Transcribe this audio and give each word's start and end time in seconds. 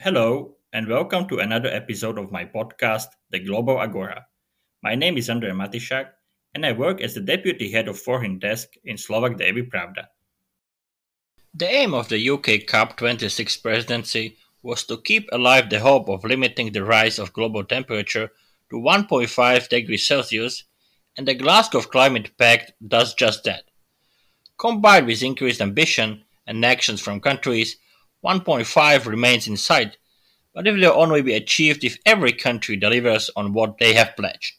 Hello, 0.00 0.54
and 0.72 0.86
welcome 0.86 1.26
to 1.26 1.40
another 1.40 1.68
episode 1.68 2.18
of 2.18 2.30
my 2.30 2.44
podcast, 2.44 3.06
The 3.30 3.40
Global 3.40 3.80
Agora. 3.80 4.26
My 4.80 4.94
name 4.94 5.18
is 5.18 5.28
Andrej 5.28 5.50
Matišak, 5.58 6.06
and 6.54 6.64
I 6.64 6.70
work 6.70 7.00
as 7.00 7.14
the 7.14 7.20
deputy 7.20 7.72
head 7.72 7.88
of 7.88 7.98
foreign 7.98 8.38
desk 8.38 8.68
in 8.84 8.96
Slovak 8.96 9.38
Daily 9.38 9.62
Pravda. 9.62 10.06
The 11.52 11.66
aim 11.66 11.94
of 11.94 12.08
the 12.08 12.30
UK 12.30 12.62
COP26 12.70 13.60
presidency 13.60 14.36
was 14.62 14.84
to 14.84 15.02
keep 15.02 15.28
alive 15.32 15.68
the 15.68 15.80
hope 15.80 16.08
of 16.08 16.22
limiting 16.22 16.70
the 16.70 16.84
rise 16.84 17.18
of 17.18 17.32
global 17.32 17.64
temperature 17.64 18.30
to 18.70 18.76
1.5 18.76 19.68
degrees 19.68 20.06
Celsius, 20.06 20.62
and 21.16 21.26
the 21.26 21.34
Glasgow 21.34 21.80
Climate 21.80 22.38
Pact 22.38 22.70
does 22.86 23.14
just 23.14 23.42
that. 23.50 23.64
Combined 24.58 25.08
with 25.08 25.24
increased 25.24 25.60
ambition 25.60 26.22
and 26.46 26.64
actions 26.64 27.00
from 27.00 27.18
countries, 27.18 27.78
1.5 28.24 29.06
remains 29.06 29.46
in 29.46 29.56
sight, 29.56 29.96
but 30.52 30.66
it 30.66 30.72
will 30.72 30.92
only 30.92 31.22
be 31.22 31.34
achieved 31.34 31.84
if 31.84 31.98
every 32.04 32.32
country 32.32 32.76
delivers 32.76 33.30
on 33.36 33.52
what 33.52 33.78
they 33.78 33.94
have 33.94 34.16
pledged. 34.16 34.56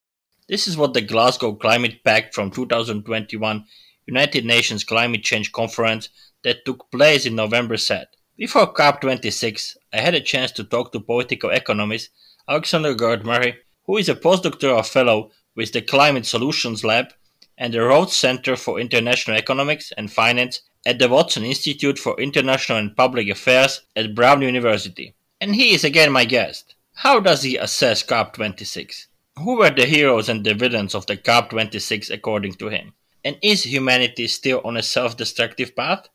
This 0.47 0.67
is 0.67 0.77
what 0.77 0.93
the 0.93 1.01
Glasgow 1.01 1.53
Climate 1.53 2.03
Pact 2.03 2.33
from 2.33 2.51
2021 2.51 3.65
United 4.07 4.45
Nations 4.45 4.83
Climate 4.83 5.23
Change 5.23 5.51
Conference 5.51 6.09
that 6.43 6.65
took 6.65 6.89
place 6.89 7.25
in 7.25 7.35
November 7.35 7.77
said. 7.77 8.07
Before 8.37 8.73
COP26, 8.73 9.75
I 9.91 9.99
had 9.99 10.15
a 10.15 10.21
chance 10.21 10.51
to 10.53 10.63
talk 10.63 10.91
to 10.93 11.01
political 11.01 11.49
economist 11.49 12.09
Alexander 12.47 12.93
Gard-Murray, 12.93 13.57
who 13.83 13.97
is 13.97 14.07
a 14.07 14.15
postdoctoral 14.15 14.87
fellow 14.87 15.31
with 15.55 15.73
the 15.73 15.81
Climate 15.81 16.25
Solutions 16.25 16.83
Lab 16.83 17.13
and 17.57 17.73
the 17.73 17.81
Rhodes 17.81 18.13
Center 18.13 18.55
for 18.55 18.79
International 18.79 19.35
Economics 19.35 19.91
and 19.97 20.11
Finance 20.11 20.61
at 20.85 20.99
the 20.99 21.09
Watson 21.09 21.43
Institute 21.43 21.99
for 21.99 22.19
International 22.19 22.77
and 22.77 22.95
Public 22.95 23.29
Affairs 23.29 23.81
at 23.95 24.15
Brown 24.15 24.41
University. 24.41 25.13
And 25.41 25.55
he 25.55 25.73
is 25.73 25.83
again 25.83 26.11
my 26.11 26.25
guest. 26.25 26.75
How 26.95 27.19
does 27.19 27.43
he 27.43 27.57
assess 27.57 28.03
COP26? 28.03 29.07
Who 29.37 29.57
were 29.57 29.69
the 29.69 29.85
heroes 29.85 30.27
and 30.29 30.43
the 30.43 30.53
villains 30.53 30.95
of 30.95 31.05
the 31.05 31.15
COP26 31.17 32.11
according 32.11 32.55
to 32.55 32.69
him? 32.69 32.93
And 33.23 33.37
is 33.41 33.63
humanity 33.63 34.27
still 34.27 34.61
on 34.65 34.77
a 34.77 34.83
self 34.83 35.15
destructive 35.15 35.75
path? 35.75 36.07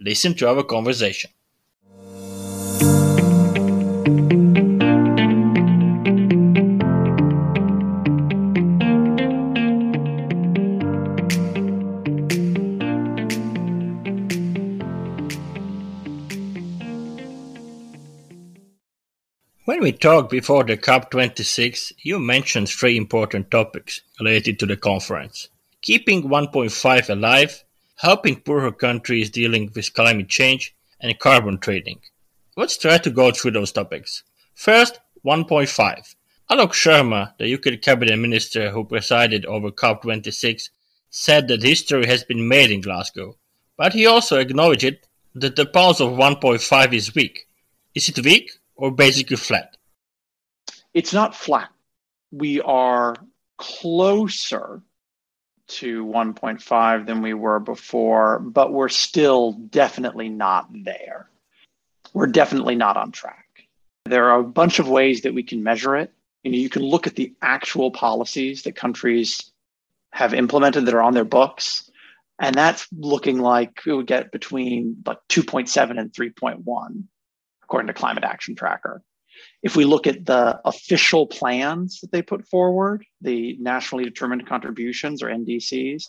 Listen 0.00 0.34
to 0.34 0.48
our 0.48 0.62
conversation. 0.62 1.30
We 19.84 19.92
talked 19.92 20.30
before 20.30 20.64
the 20.64 20.78
COP26, 20.78 21.92
you 21.98 22.18
mentioned 22.18 22.70
three 22.70 22.96
important 22.96 23.50
topics 23.50 24.00
related 24.18 24.58
to 24.58 24.64
the 24.64 24.78
conference 24.78 25.50
keeping 25.82 26.22
1.5 26.22 27.10
alive, 27.10 27.62
helping 27.96 28.40
poorer 28.40 28.72
countries 28.72 29.28
dealing 29.28 29.70
with 29.74 29.92
climate 29.92 30.30
change, 30.30 30.74
and 31.00 31.18
carbon 31.18 31.58
trading. 31.58 32.00
Let's 32.56 32.78
try 32.78 32.96
to 32.96 33.10
go 33.10 33.30
through 33.30 33.50
those 33.50 33.72
topics. 33.72 34.22
First, 34.54 35.00
1.5. 35.22 36.14
Alok 36.50 36.72
Sharma, 36.72 37.34
the 37.36 37.52
UK 37.52 37.82
cabinet 37.82 38.16
minister 38.16 38.70
who 38.70 38.86
presided 38.86 39.44
over 39.44 39.70
COP26, 39.70 40.70
said 41.10 41.46
that 41.48 41.62
history 41.62 42.06
has 42.06 42.24
been 42.24 42.48
made 42.48 42.70
in 42.70 42.80
Glasgow, 42.80 43.36
but 43.76 43.92
he 43.92 44.06
also 44.06 44.38
acknowledged 44.38 44.96
that 45.34 45.56
the 45.56 45.66
pulse 45.66 46.00
of 46.00 46.12
1.5 46.12 46.94
is 46.94 47.14
weak. 47.14 47.46
Is 47.94 48.08
it 48.08 48.24
weak 48.24 48.50
or 48.76 48.90
basically 48.90 49.36
flat? 49.36 49.76
It's 50.92 51.12
not 51.12 51.34
flat. 51.34 51.70
We 52.30 52.60
are 52.60 53.16
closer 53.58 54.82
to 55.66 56.04
1.5 56.04 57.06
than 57.06 57.22
we 57.22 57.34
were 57.34 57.58
before, 57.58 58.38
but 58.38 58.72
we're 58.72 58.88
still 58.88 59.52
definitely 59.52 60.28
not 60.28 60.68
there. 60.72 61.28
We're 62.12 62.26
definitely 62.26 62.76
not 62.76 62.96
on 62.96 63.12
track. 63.12 63.46
There 64.04 64.30
are 64.30 64.40
a 64.40 64.44
bunch 64.44 64.78
of 64.78 64.88
ways 64.88 65.22
that 65.22 65.34
we 65.34 65.42
can 65.42 65.62
measure 65.62 65.96
it. 65.96 66.12
You 66.42 66.52
know, 66.52 66.58
you 66.58 66.68
can 66.68 66.82
look 66.82 67.06
at 67.06 67.16
the 67.16 67.34
actual 67.40 67.90
policies 67.90 68.62
that 68.64 68.76
countries 68.76 69.50
have 70.12 70.34
implemented 70.34 70.86
that 70.86 70.94
are 70.94 71.02
on 71.02 71.14
their 71.14 71.24
books, 71.24 71.90
and 72.38 72.54
that's 72.54 72.86
looking 72.92 73.38
like 73.38 73.80
it 73.86 73.92
would 73.92 74.06
get 74.06 74.30
between 74.30 75.02
like 75.06 75.18
2.7 75.30 75.98
and 75.98 76.12
3.1 76.12 77.04
according 77.64 77.88
to 77.88 77.94
Climate 77.94 78.24
Action 78.24 78.54
Tracker. 78.54 79.02
If 79.62 79.74
we 79.76 79.84
look 79.84 80.06
at 80.06 80.24
the 80.24 80.60
official 80.64 81.26
plans 81.26 82.00
that 82.00 82.12
they 82.12 82.22
put 82.22 82.46
forward, 82.46 83.04
the 83.20 83.56
nationally 83.58 84.04
determined 84.04 84.46
contributions 84.46 85.22
or 85.22 85.28
NDCs, 85.28 86.04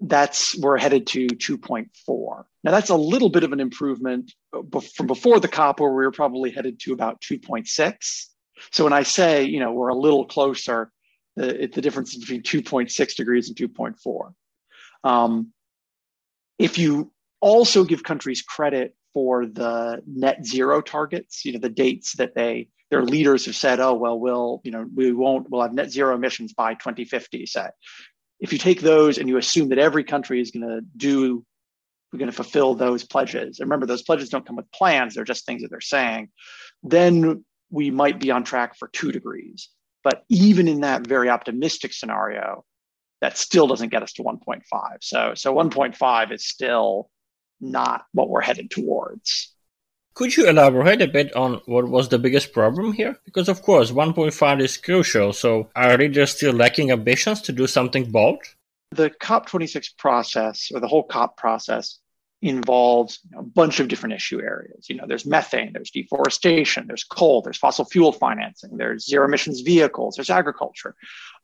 that's 0.00 0.56
we're 0.56 0.78
headed 0.78 1.08
to 1.08 1.26
2.4. 1.26 2.44
Now 2.64 2.70
that's 2.70 2.90
a 2.90 2.96
little 2.96 3.28
bit 3.28 3.42
of 3.42 3.52
an 3.52 3.60
improvement 3.60 4.32
from 4.94 5.06
before 5.06 5.40
the 5.40 5.48
COP 5.48 5.80
where 5.80 5.90
we 5.90 6.04
were 6.04 6.12
probably 6.12 6.50
headed 6.50 6.78
to 6.80 6.92
about 6.92 7.20
2.6. 7.20 8.26
So 8.70 8.84
when 8.84 8.92
I 8.92 9.02
say, 9.02 9.44
you 9.44 9.60
know, 9.60 9.72
we're 9.72 9.88
a 9.88 9.94
little 9.94 10.24
closer, 10.24 10.90
the, 11.36 11.68
the 11.72 11.80
difference 11.80 12.16
between 12.16 12.42
2.6 12.42 13.16
degrees 13.16 13.48
and 13.48 13.56
2.4. 13.56 14.32
Um, 15.04 15.52
if 16.58 16.78
you 16.78 17.12
also 17.40 17.84
give 17.84 18.02
countries 18.02 18.42
credit 18.42 18.94
for 19.18 19.46
the 19.46 20.00
net 20.06 20.46
zero 20.46 20.80
targets, 20.80 21.44
you 21.44 21.52
know, 21.52 21.58
the 21.58 21.68
dates 21.68 22.12
that 22.18 22.36
they 22.36 22.68
their 22.88 23.02
leaders 23.02 23.46
have 23.46 23.56
said, 23.56 23.80
oh, 23.80 23.94
well, 23.94 24.18
we'll, 24.18 24.60
you 24.62 24.70
know, 24.70 24.86
we 24.94 25.12
won't, 25.12 25.50
we'll 25.50 25.60
have 25.62 25.74
net 25.74 25.90
zero 25.90 26.14
emissions 26.14 26.52
by 26.54 26.74
2050, 26.74 27.46
say. 27.46 27.68
If 28.38 28.52
you 28.52 28.58
take 28.58 28.80
those 28.80 29.18
and 29.18 29.28
you 29.28 29.38
assume 29.38 29.70
that 29.70 29.78
every 29.80 30.04
country 30.04 30.40
is 30.40 30.52
going 30.52 30.68
to 30.68 30.82
do, 30.96 31.44
we're 32.12 32.20
going 32.20 32.30
to 32.30 32.36
fulfill 32.36 32.76
those 32.76 33.02
pledges. 33.02 33.58
And 33.58 33.68
remember, 33.68 33.86
those 33.86 34.04
pledges 34.04 34.28
don't 34.28 34.46
come 34.46 34.54
with 34.54 34.70
plans, 34.70 35.16
they're 35.16 35.24
just 35.24 35.44
things 35.46 35.62
that 35.62 35.70
they're 35.70 35.80
saying. 35.80 36.28
Then 36.84 37.44
we 37.70 37.90
might 37.90 38.20
be 38.20 38.30
on 38.30 38.44
track 38.44 38.76
for 38.78 38.86
two 38.86 39.10
degrees. 39.10 39.68
But 40.04 40.22
even 40.28 40.68
in 40.68 40.82
that 40.82 41.04
very 41.04 41.28
optimistic 41.28 41.92
scenario, 41.92 42.64
that 43.20 43.36
still 43.36 43.66
doesn't 43.66 43.90
get 43.90 44.04
us 44.04 44.12
to 44.14 44.22
1.5. 44.22 44.62
So, 45.02 45.32
so 45.34 45.52
1.5 45.52 46.32
is 46.32 46.46
still 46.46 47.10
not 47.60 48.06
what 48.12 48.28
we're 48.28 48.40
headed 48.40 48.70
towards. 48.70 49.52
Could 50.14 50.36
you 50.36 50.48
elaborate 50.48 51.00
a 51.00 51.06
bit 51.06 51.34
on 51.36 51.60
what 51.66 51.88
was 51.88 52.08
the 52.08 52.18
biggest 52.18 52.52
problem 52.52 52.92
here? 52.92 53.16
Because, 53.24 53.48
of 53.48 53.62
course, 53.62 53.92
1.5 53.92 54.60
is 54.60 54.76
crucial, 54.76 55.32
so 55.32 55.70
are 55.76 55.96
leaders 55.96 56.32
still 56.32 56.52
lacking 56.52 56.90
ambitions 56.90 57.40
to 57.42 57.52
do 57.52 57.68
something 57.68 58.10
bold? 58.10 58.42
The 58.90 59.10
COP26 59.10 59.96
process, 59.96 60.72
or 60.74 60.80
the 60.80 60.88
whole 60.88 61.04
COP 61.04 61.36
process, 61.36 62.00
involves 62.40 63.18
a 63.36 63.42
bunch 63.42 63.80
of 63.80 63.88
different 63.88 64.14
issue 64.14 64.40
areas. 64.40 64.88
You 64.88 64.96
know, 64.96 65.06
there's 65.08 65.26
methane, 65.26 65.72
there's 65.72 65.90
deforestation, 65.90 66.86
there's 66.86 67.02
coal, 67.02 67.42
there's 67.42 67.58
fossil 67.58 67.84
fuel 67.84 68.12
financing, 68.12 68.76
there's 68.76 69.06
zero 69.06 69.26
emissions 69.26 69.60
vehicles, 69.60 70.14
there's 70.14 70.30
agriculture. 70.30 70.94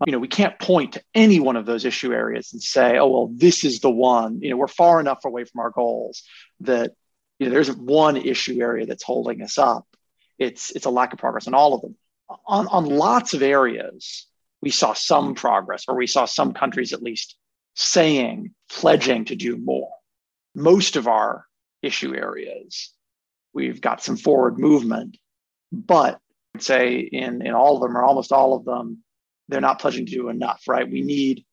You 0.06 0.12
know, 0.12 0.20
we 0.20 0.28
can't 0.28 0.58
point 0.58 0.92
to 0.92 1.02
any 1.12 1.40
one 1.40 1.56
of 1.56 1.66
those 1.66 1.84
issue 1.84 2.12
areas 2.12 2.52
and 2.52 2.62
say, 2.62 2.96
oh, 2.98 3.08
well, 3.08 3.30
this 3.34 3.64
is 3.64 3.80
the 3.80 3.90
one. 3.90 4.40
You 4.40 4.50
know, 4.50 4.56
we're 4.56 4.68
far 4.68 5.00
enough 5.00 5.24
away 5.24 5.44
from 5.44 5.60
our 5.60 5.70
goals 5.70 6.22
that 6.60 6.92
you 7.40 7.46
know 7.46 7.50
there 7.50 7.60
isn't 7.60 7.80
one 7.80 8.16
issue 8.16 8.60
area 8.60 8.86
that's 8.86 9.02
holding 9.02 9.42
us 9.42 9.58
up. 9.58 9.86
It's 10.38 10.70
it's 10.70 10.86
a 10.86 10.90
lack 10.90 11.12
of 11.12 11.18
progress 11.18 11.48
on 11.48 11.54
all 11.54 11.74
of 11.74 11.80
them. 11.82 11.96
On 12.46 12.68
on 12.68 12.84
lots 12.86 13.34
of 13.34 13.42
areas, 13.42 14.26
we 14.62 14.70
saw 14.70 14.92
some 14.92 15.34
progress, 15.34 15.86
or 15.88 15.96
we 15.96 16.06
saw 16.06 16.24
some 16.24 16.52
countries 16.52 16.92
at 16.92 17.02
least 17.02 17.36
saying, 17.74 18.54
pledging 18.70 19.24
to 19.24 19.34
do 19.34 19.56
more 19.56 19.90
most 20.54 20.96
of 20.96 21.08
our 21.08 21.46
issue 21.82 22.14
areas, 22.14 22.92
we've 23.52 23.80
got 23.80 24.02
some 24.02 24.16
forward 24.16 24.58
movement, 24.58 25.16
but 25.72 26.20
I'd 26.54 26.62
say 26.62 26.98
in, 26.98 27.44
in 27.44 27.54
all 27.54 27.76
of 27.76 27.82
them 27.82 27.96
or 27.96 28.04
almost 28.04 28.32
all 28.32 28.54
of 28.54 28.64
them, 28.64 29.02
they're 29.48 29.60
not 29.60 29.80
pledging 29.80 30.06
to 30.06 30.12
do 30.12 30.28
enough, 30.28 30.62
right? 30.66 30.90
We 30.90 31.02
need 31.02 31.44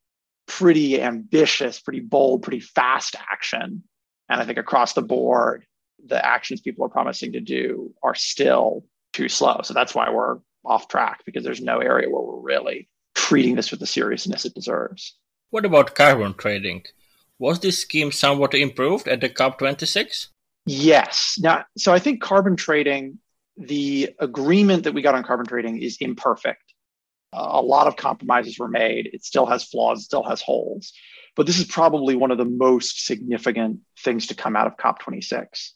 pretty 0.48 1.02
ambitious, 1.02 1.80
pretty 1.80 2.00
bold, 2.00 2.44
pretty 2.44 2.60
fast 2.60 3.16
action. 3.32 3.84
And 4.30 4.42
I 4.42 4.46
think 4.46 4.58
across 4.58 4.94
the 4.94 5.02
board, 5.02 5.66
the 6.06 6.24
actions 6.26 6.62
people 6.62 6.86
are 6.86 6.90
promising 6.90 7.34
to 7.34 7.42
do 7.42 7.94
are 8.04 8.16
still 8.16 8.86
too 9.14 9.30
slow. 9.30 9.62
So 9.64 9.74
that's 9.74 9.94
why 9.94 10.10
we're 10.10 10.38
off 10.64 10.88
track 10.88 11.22
because 11.26 11.44
there's 11.44 11.62
no 11.62 11.80
area 11.80 12.10
where 12.10 12.22
we're 12.22 12.40
really 12.40 12.90
treating 13.16 13.56
this 13.56 13.72
with 13.72 13.80
the 13.80 13.88
seriousness 13.88 14.46
it 14.46 14.54
deserves. 14.54 15.16
What 15.50 15.66
about 15.66 15.96
carbon 15.96 16.34
trading? 16.34 16.84
Was 17.42 17.60
this 17.60 17.82
scheme 17.82 18.12
somewhat 18.12 18.54
improved 18.54 19.08
at 19.08 19.20
the 19.20 19.28
COP26? 19.28 20.28
Yes. 20.68 21.40
Now, 21.42 21.66
so 21.76 21.92
I 21.92 21.98
think 21.98 22.22
carbon 22.22 22.56
trading, 22.56 23.18
the 23.58 24.12
agreement 24.20 24.84
that 24.84 24.94
we 24.94 25.02
got 25.02 25.16
on 25.16 25.24
carbon 25.24 25.48
trading 25.48 25.82
is 25.82 25.98
imperfect. 26.00 26.62
A 27.34 27.60
lot 27.60 27.88
of 27.88 27.96
compromises 27.96 28.60
were 28.60 28.68
made. 28.68 29.10
It 29.12 29.26
still 29.26 29.48
has 29.48 29.64
flaws, 29.64 30.06
still 30.06 30.22
has 30.22 30.40
holes. 30.40 30.94
But 31.36 31.48
this 31.48 31.58
is 31.58 31.66
probably 31.66 32.16
one 32.16 32.30
of 32.30 32.38
the 32.38 32.46
most 32.46 33.08
significant 33.08 33.80
things 33.98 34.28
to 34.28 34.36
come 34.36 34.56
out 34.56 34.68
of 34.68 34.78
COP26. 34.78 35.72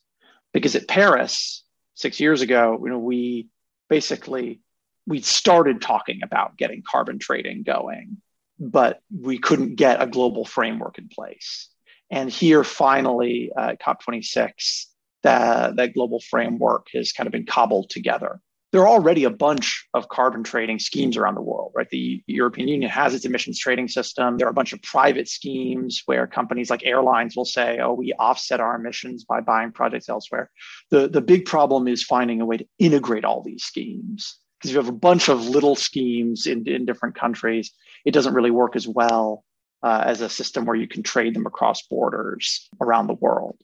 Because 0.53 0.75
at 0.75 0.87
Paris, 0.87 1.63
six 1.95 2.19
years 2.19 2.43
ago, 2.43 2.79
you 2.83 2.91
know, 2.91 2.99
we 2.99 3.47
basically 3.89 4.61
we 5.07 5.21
started 5.21 5.81
talking 5.81 6.21
about 6.21 6.57
getting 6.57 6.83
carbon 6.87 7.17
trading 7.17 7.63
going, 7.63 8.17
but 8.59 9.01
we 9.11 9.37
couldn't 9.37 9.75
get 9.75 10.01
a 10.01 10.07
global 10.07 10.45
framework 10.45 10.97
in 10.97 11.09
place. 11.09 11.69
And 12.09 12.29
here, 12.29 12.63
finally, 12.63 13.51
uh, 13.55 13.75
COP26, 13.81 14.85
that, 15.23 15.75
that 15.75 15.93
global 15.93 16.19
framework 16.19 16.87
has 16.93 17.11
kind 17.11 17.27
of 17.27 17.31
been 17.31 17.45
cobbled 17.45 17.89
together. 17.89 18.39
There 18.71 18.81
are 18.81 18.89
already 18.89 19.23
a 19.23 19.29
bunch 19.29 19.87
of 19.93 20.09
carbon 20.09 20.43
trading 20.43 20.79
schemes 20.79 21.15
around 21.15 21.35
the 21.35 21.41
world, 21.41 21.71
right? 21.73 21.89
The 21.89 22.21
European 22.27 22.67
Union 22.67 22.91
has 22.91 23.13
its 23.13 23.23
emissions 23.23 23.57
trading 23.57 23.87
system. 23.87 24.37
There 24.37 24.47
are 24.47 24.51
a 24.51 24.53
bunch 24.53 24.73
of 24.73 24.81
private 24.81 25.29
schemes 25.29 26.03
where 26.05 26.27
companies 26.27 26.69
like 26.69 26.85
airlines 26.85 27.37
will 27.37 27.45
say, 27.45 27.79
oh, 27.79 27.93
we 27.93 28.11
offset 28.19 28.59
our 28.59 28.75
emissions 28.75 29.23
by 29.23 29.39
buying 29.39 29.71
projects 29.71 30.09
elsewhere. 30.09 30.51
The, 30.91 31.07
the 31.07 31.21
big 31.21 31.45
problem 31.45 31.87
is 31.87 32.03
finding 32.03 32.41
a 32.41 32.45
way 32.45 32.57
to 32.57 32.67
integrate 32.77 33.23
all 33.23 33.41
these 33.41 33.63
schemes 33.63 34.37
because 34.59 34.71
you 34.71 34.77
have 34.77 34.89
a 34.89 34.93
bunch 34.93 35.29
of 35.29 35.47
little 35.47 35.75
schemes 35.75 36.45
in, 36.45 36.67
in 36.67 36.85
different 36.85 37.15
countries. 37.15 37.71
It 38.05 38.11
doesn't 38.11 38.33
really 38.33 38.51
work 38.51 38.75
as 38.75 38.87
well 38.87 39.43
uh, 39.83 40.03
as 40.05 40.21
a 40.21 40.29
system 40.29 40.65
where 40.65 40.75
you 40.75 40.87
can 40.87 41.03
trade 41.03 41.35
them 41.35 41.45
across 41.45 41.81
borders 41.83 42.69
around 42.79 43.07
the 43.07 43.13
world. 43.13 43.57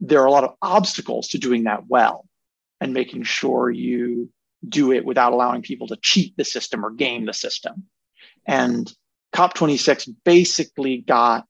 There 0.00 0.20
are 0.20 0.26
a 0.26 0.30
lot 0.30 0.44
of 0.44 0.54
obstacles 0.62 1.28
to 1.28 1.38
doing 1.38 1.64
that 1.64 1.86
well 1.86 2.26
and 2.80 2.94
making 2.94 3.24
sure 3.24 3.70
you 3.70 4.30
do 4.68 4.92
it 4.92 5.04
without 5.04 5.32
allowing 5.32 5.62
people 5.62 5.88
to 5.88 5.96
cheat 6.00 6.36
the 6.36 6.44
system 6.44 6.84
or 6.84 6.90
game 6.90 7.26
the 7.26 7.34
system. 7.34 7.84
And 8.46 8.92
COP26 9.34 10.14
basically 10.24 10.98
got 10.98 11.46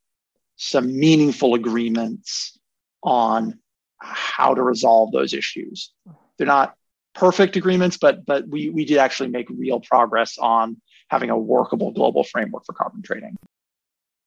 some 0.57 0.99
meaningful 0.99 1.55
agreements 1.55 2.59
on 3.03 3.59
how 3.99 4.55
to 4.55 4.63
resolve 4.63 5.13
those 5.13 5.33
issues. 5.33 5.93
They're 6.37 6.47
not 6.47 6.75
perfect 7.15 7.57
agreements, 7.57 7.97
but 7.97 8.25
but 8.25 8.49
we 8.49 8.71
we 8.71 8.85
did 8.85 8.99
actually 8.99 9.31
make 9.31 9.49
real 9.51 9.81
progress 9.81 10.39
on 10.39 10.81
having 11.13 11.31
a 11.31 11.37
workable 11.37 11.93
global 11.93 12.25
framework 12.25 12.65
for 12.65 12.73
carbon 12.73 13.03
trading. 13.03 13.37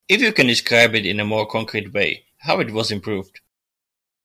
If 0.08 0.22
you 0.22 0.32
can 0.32 0.46
describe 0.46 0.94
it 0.94 1.06
in 1.06 1.20
a 1.20 1.26
more 1.26 1.48
concrete 1.48 1.92
way, 1.92 2.24
how 2.38 2.60
it 2.60 2.72
was 2.72 2.92
improved. 2.92 3.42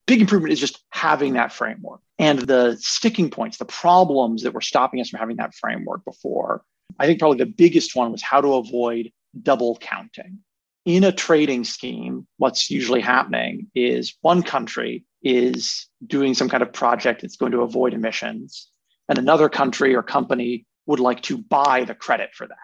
Big 0.07 0.21
improvement 0.21 0.53
is 0.53 0.61
just 0.61 0.85
having 0.91 1.33
that 1.35 1.53
framework 1.53 2.01
and 2.19 2.41
the 2.41 2.77
sticking 2.79 3.31
points, 3.31 3.57
the 3.57 3.65
problems 3.65 4.43
that 4.43 4.53
were 4.53 4.61
stopping 4.61 5.01
us 5.01 5.09
from 5.09 5.21
having 5.21 5.39
that 5.39 5.55
framework 5.55 6.05
before. 6.05 6.63
I 6.99 7.07
think 7.07 7.19
probably 7.19 7.39
the 7.39 7.47
biggest 7.47 7.97
one 7.97 8.13
was 8.13 8.23
how 8.23 8.41
to 8.43 8.55
avoid 8.55 9.11
double 9.43 9.79
counting. 9.81 10.41
In 10.85 11.05
a 11.05 11.13
trading 11.13 11.65
scheme, 11.65 12.27
what's 12.37 12.71
usually 12.71 13.01
happening 13.01 13.69
is 13.75 14.17
one 14.21 14.43
country 14.43 15.05
is 15.23 15.87
doing 16.07 16.35
some 16.35 16.49
kind 16.49 16.63
of 16.63 16.73
project 16.73 17.23
that's 17.23 17.37
going 17.37 17.53
to 17.53 17.63
avoid 17.63 17.95
emissions, 17.95 18.71
and 19.09 19.19
another 19.19 19.49
country 19.49 19.95
or 19.95 20.03
company 20.03 20.67
would 20.87 21.01
like 21.01 21.23
to 21.23 21.39
buy 21.39 21.85
the 21.85 21.95
credit 21.95 22.31
for 22.35 22.47
that. 22.47 22.57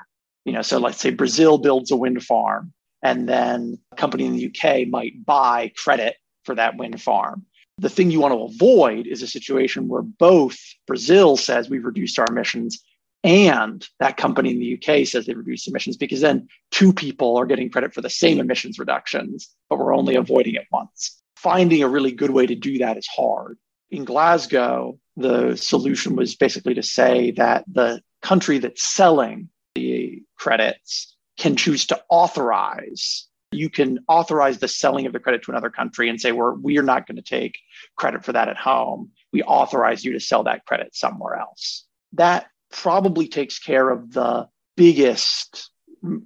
You 0.44 0.52
know, 0.52 0.62
so 0.62 0.78
let's 0.78 1.00
say 1.00 1.10
Brazil 1.10 1.58
builds 1.58 1.90
a 1.90 1.96
wind 1.96 2.22
farm, 2.22 2.72
and 3.02 3.28
then 3.28 3.78
a 3.92 3.96
company 3.96 4.26
in 4.26 4.36
the 4.36 4.46
UK 4.46 4.88
might 4.88 5.24
buy 5.24 5.72
credit 5.76 6.16
for 6.44 6.54
that 6.54 6.76
wind 6.76 7.00
farm. 7.00 7.46
The 7.78 7.90
thing 7.90 8.10
you 8.10 8.20
want 8.20 8.32
to 8.32 8.54
avoid 8.54 9.06
is 9.06 9.22
a 9.22 9.26
situation 9.26 9.88
where 9.88 10.02
both 10.02 10.56
Brazil 10.86 11.36
says 11.36 11.68
we've 11.68 11.84
reduced 11.84 12.18
our 12.18 12.26
emissions 12.28 12.82
and 13.22 13.86
that 13.98 14.16
company 14.16 14.50
in 14.52 14.60
the 14.60 14.74
UK 14.74 15.06
says 15.06 15.26
they've 15.26 15.36
reduced 15.36 15.68
emissions 15.68 15.96
because 15.96 16.20
then 16.20 16.48
two 16.70 16.92
people 16.92 17.36
are 17.36 17.44
getting 17.44 17.70
credit 17.70 17.92
for 17.92 18.00
the 18.00 18.08
same 18.08 18.38
emissions 18.40 18.78
reductions, 18.78 19.50
but 19.68 19.78
we're 19.78 19.94
only 19.94 20.14
avoiding 20.14 20.54
it 20.54 20.66
once 20.72 21.20
finding 21.36 21.82
a 21.82 21.88
really 21.88 22.10
good 22.10 22.30
way 22.30 22.44
to 22.46 22.54
do 22.56 22.78
that 22.78 22.96
is 22.96 23.06
hard. 23.06 23.56
In 23.90 24.04
Glasgow, 24.04 24.98
the 25.16 25.56
solution 25.56 26.16
was 26.16 26.36
basically 26.36 26.74
to 26.74 26.82
say 26.82 27.32
that 27.32 27.64
the 27.66 28.02
country 28.22 28.58
that's 28.58 28.82
selling 28.82 29.48
the 29.74 30.22
credits 30.36 31.16
can 31.38 31.56
choose 31.56 31.86
to 31.86 32.02
authorize. 32.08 33.26
You 33.52 33.70
can 33.70 34.00
authorize 34.08 34.58
the 34.58 34.68
selling 34.68 35.06
of 35.06 35.12
the 35.12 35.20
credit 35.20 35.42
to 35.44 35.50
another 35.50 35.70
country 35.70 36.08
and 36.08 36.20
say, 36.20 36.32
we're, 36.32 36.54
we're 36.54 36.82
not 36.82 37.06
going 37.06 37.16
to 37.16 37.22
take 37.22 37.58
credit 37.96 38.24
for 38.24 38.32
that 38.32 38.48
at 38.48 38.56
home. 38.56 39.12
We 39.32 39.42
authorize 39.42 40.04
you 40.04 40.12
to 40.12 40.20
sell 40.20 40.44
that 40.44 40.66
credit 40.66 40.94
somewhere 40.94 41.36
else. 41.36 41.86
That 42.14 42.46
probably 42.70 43.28
takes 43.28 43.58
care 43.58 43.88
of 43.88 44.12
the 44.12 44.48
biggest, 44.76 45.70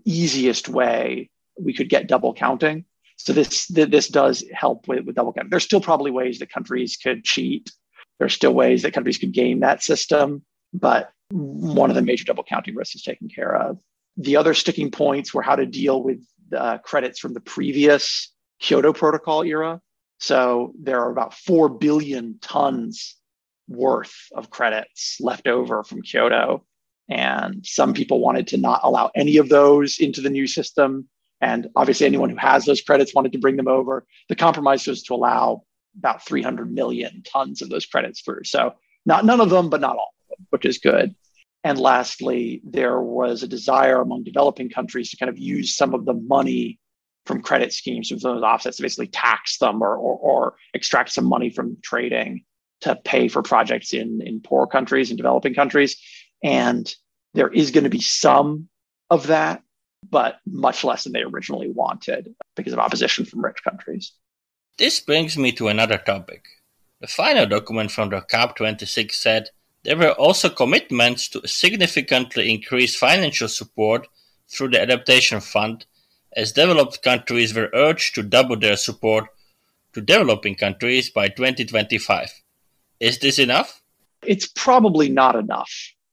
easiest 0.04 0.68
way 0.68 1.30
we 1.58 1.74
could 1.74 1.88
get 1.88 2.08
double 2.08 2.34
counting. 2.34 2.84
So 3.16 3.34
this 3.34 3.66
this 3.66 4.08
does 4.08 4.42
help 4.50 4.88
with, 4.88 5.04
with 5.04 5.14
double 5.14 5.34
counting. 5.34 5.50
There's 5.50 5.64
still 5.64 5.82
probably 5.82 6.10
ways 6.10 6.38
that 6.38 6.50
countries 6.50 6.96
could 6.96 7.22
cheat. 7.22 7.70
There's 8.20 8.34
still 8.34 8.52
ways 8.52 8.82
that 8.82 8.92
countries 8.92 9.18
could 9.18 9.32
game 9.32 9.60
that 9.60 9.82
system, 9.82 10.44
but 10.74 11.10
one 11.32 11.90
of 11.90 11.96
the 11.96 12.02
major 12.02 12.24
double 12.24 12.44
counting 12.44 12.76
risks 12.76 12.94
is 12.96 13.02
taken 13.02 13.28
care 13.28 13.56
of. 13.56 13.78
The 14.18 14.36
other 14.36 14.52
sticking 14.52 14.90
points 14.90 15.32
were 15.32 15.42
how 15.42 15.56
to 15.56 15.64
deal 15.64 16.02
with 16.02 16.20
uh, 16.54 16.78
credits 16.78 17.18
from 17.18 17.32
the 17.32 17.40
previous 17.40 18.30
Kyoto 18.60 18.92
Protocol 18.92 19.42
era. 19.42 19.80
So 20.18 20.74
there 20.78 21.00
are 21.00 21.10
about 21.10 21.32
4 21.32 21.70
billion 21.70 22.38
tons 22.42 23.16
worth 23.68 24.14
of 24.34 24.50
credits 24.50 25.16
left 25.20 25.48
over 25.48 25.82
from 25.82 26.02
Kyoto. 26.02 26.66
And 27.08 27.64
some 27.64 27.94
people 27.94 28.20
wanted 28.20 28.48
to 28.48 28.58
not 28.58 28.80
allow 28.84 29.10
any 29.16 29.38
of 29.38 29.48
those 29.48 29.98
into 29.98 30.20
the 30.20 30.28
new 30.28 30.46
system. 30.46 31.08
And 31.40 31.68
obviously, 31.74 32.04
anyone 32.04 32.28
who 32.28 32.36
has 32.36 32.66
those 32.66 32.82
credits 32.82 33.14
wanted 33.14 33.32
to 33.32 33.38
bring 33.38 33.56
them 33.56 33.66
over. 33.66 34.06
The 34.28 34.36
compromise 34.36 34.86
was 34.86 35.02
to 35.04 35.14
allow 35.14 35.62
about 35.98 36.24
300 36.24 36.72
million 36.72 37.22
tons 37.22 37.62
of 37.62 37.68
those 37.68 37.86
credits 37.86 38.20
through. 38.22 38.44
So, 38.44 38.74
not 39.06 39.24
none 39.24 39.40
of 39.40 39.50
them, 39.50 39.70
but 39.70 39.80
not 39.80 39.96
all 39.96 40.14
of 40.22 40.36
them, 40.36 40.46
which 40.50 40.64
is 40.64 40.78
good. 40.78 41.14
And 41.64 41.78
lastly, 41.78 42.62
there 42.64 43.00
was 43.00 43.42
a 43.42 43.48
desire 43.48 44.00
among 44.00 44.24
developing 44.24 44.70
countries 44.70 45.10
to 45.10 45.16
kind 45.16 45.28
of 45.28 45.38
use 45.38 45.76
some 45.76 45.94
of 45.94 46.04
the 46.04 46.14
money 46.14 46.78
from 47.26 47.42
credit 47.42 47.72
schemes, 47.72 48.08
from 48.08 48.18
those 48.18 48.42
offsets, 48.42 48.78
to 48.78 48.82
basically 48.82 49.08
tax 49.08 49.58
them 49.58 49.82
or, 49.82 49.94
or, 49.94 50.16
or 50.18 50.54
extract 50.74 51.12
some 51.12 51.26
money 51.26 51.50
from 51.50 51.76
trading 51.82 52.44
to 52.80 52.96
pay 53.04 53.28
for 53.28 53.42
projects 53.42 53.92
in, 53.92 54.20
in 54.24 54.40
poor 54.40 54.66
countries 54.66 55.10
and 55.10 55.18
developing 55.18 55.54
countries. 55.54 55.96
And 56.42 56.92
there 57.34 57.48
is 57.48 57.70
going 57.70 57.84
to 57.84 57.90
be 57.90 58.00
some 58.00 58.68
of 59.10 59.26
that 59.26 59.62
but 60.08 60.38
much 60.46 60.82
less 60.82 61.04
than 61.04 61.12
they 61.12 61.22
originally 61.22 61.70
wanted 61.70 62.34
because 62.56 62.72
of 62.72 62.78
opposition 62.78 63.26
from 63.26 63.44
rich 63.44 63.62
countries. 63.62 64.12
This 64.78 65.00
brings 65.00 65.36
me 65.36 65.52
to 65.52 65.68
another 65.68 65.98
topic. 65.98 66.44
The 67.00 67.06
final 67.06 67.46
document 67.46 67.90
from 67.90 68.10
the 68.10 68.20
COP26 68.20 69.12
said 69.12 69.50
there 69.84 69.96
were 69.96 70.12
also 70.12 70.48
commitments 70.48 71.28
to 71.28 71.46
significantly 71.46 72.52
increase 72.52 72.96
financial 72.96 73.48
support 73.48 74.08
through 74.48 74.70
the 74.70 74.80
Adaptation 74.80 75.40
Fund, 75.40 75.86
as 76.36 76.52
developed 76.52 77.02
countries 77.02 77.54
were 77.54 77.70
urged 77.72 78.14
to 78.14 78.22
double 78.22 78.56
their 78.56 78.76
support 78.76 79.26
to 79.92 80.00
developing 80.00 80.54
countries 80.54 81.10
by 81.10 81.28
2025. 81.28 82.30
Is 83.00 83.18
this 83.18 83.38
enough? 83.38 83.82
It's 84.22 84.46
probably 84.46 85.08
not 85.08 85.36
enough 85.36 85.70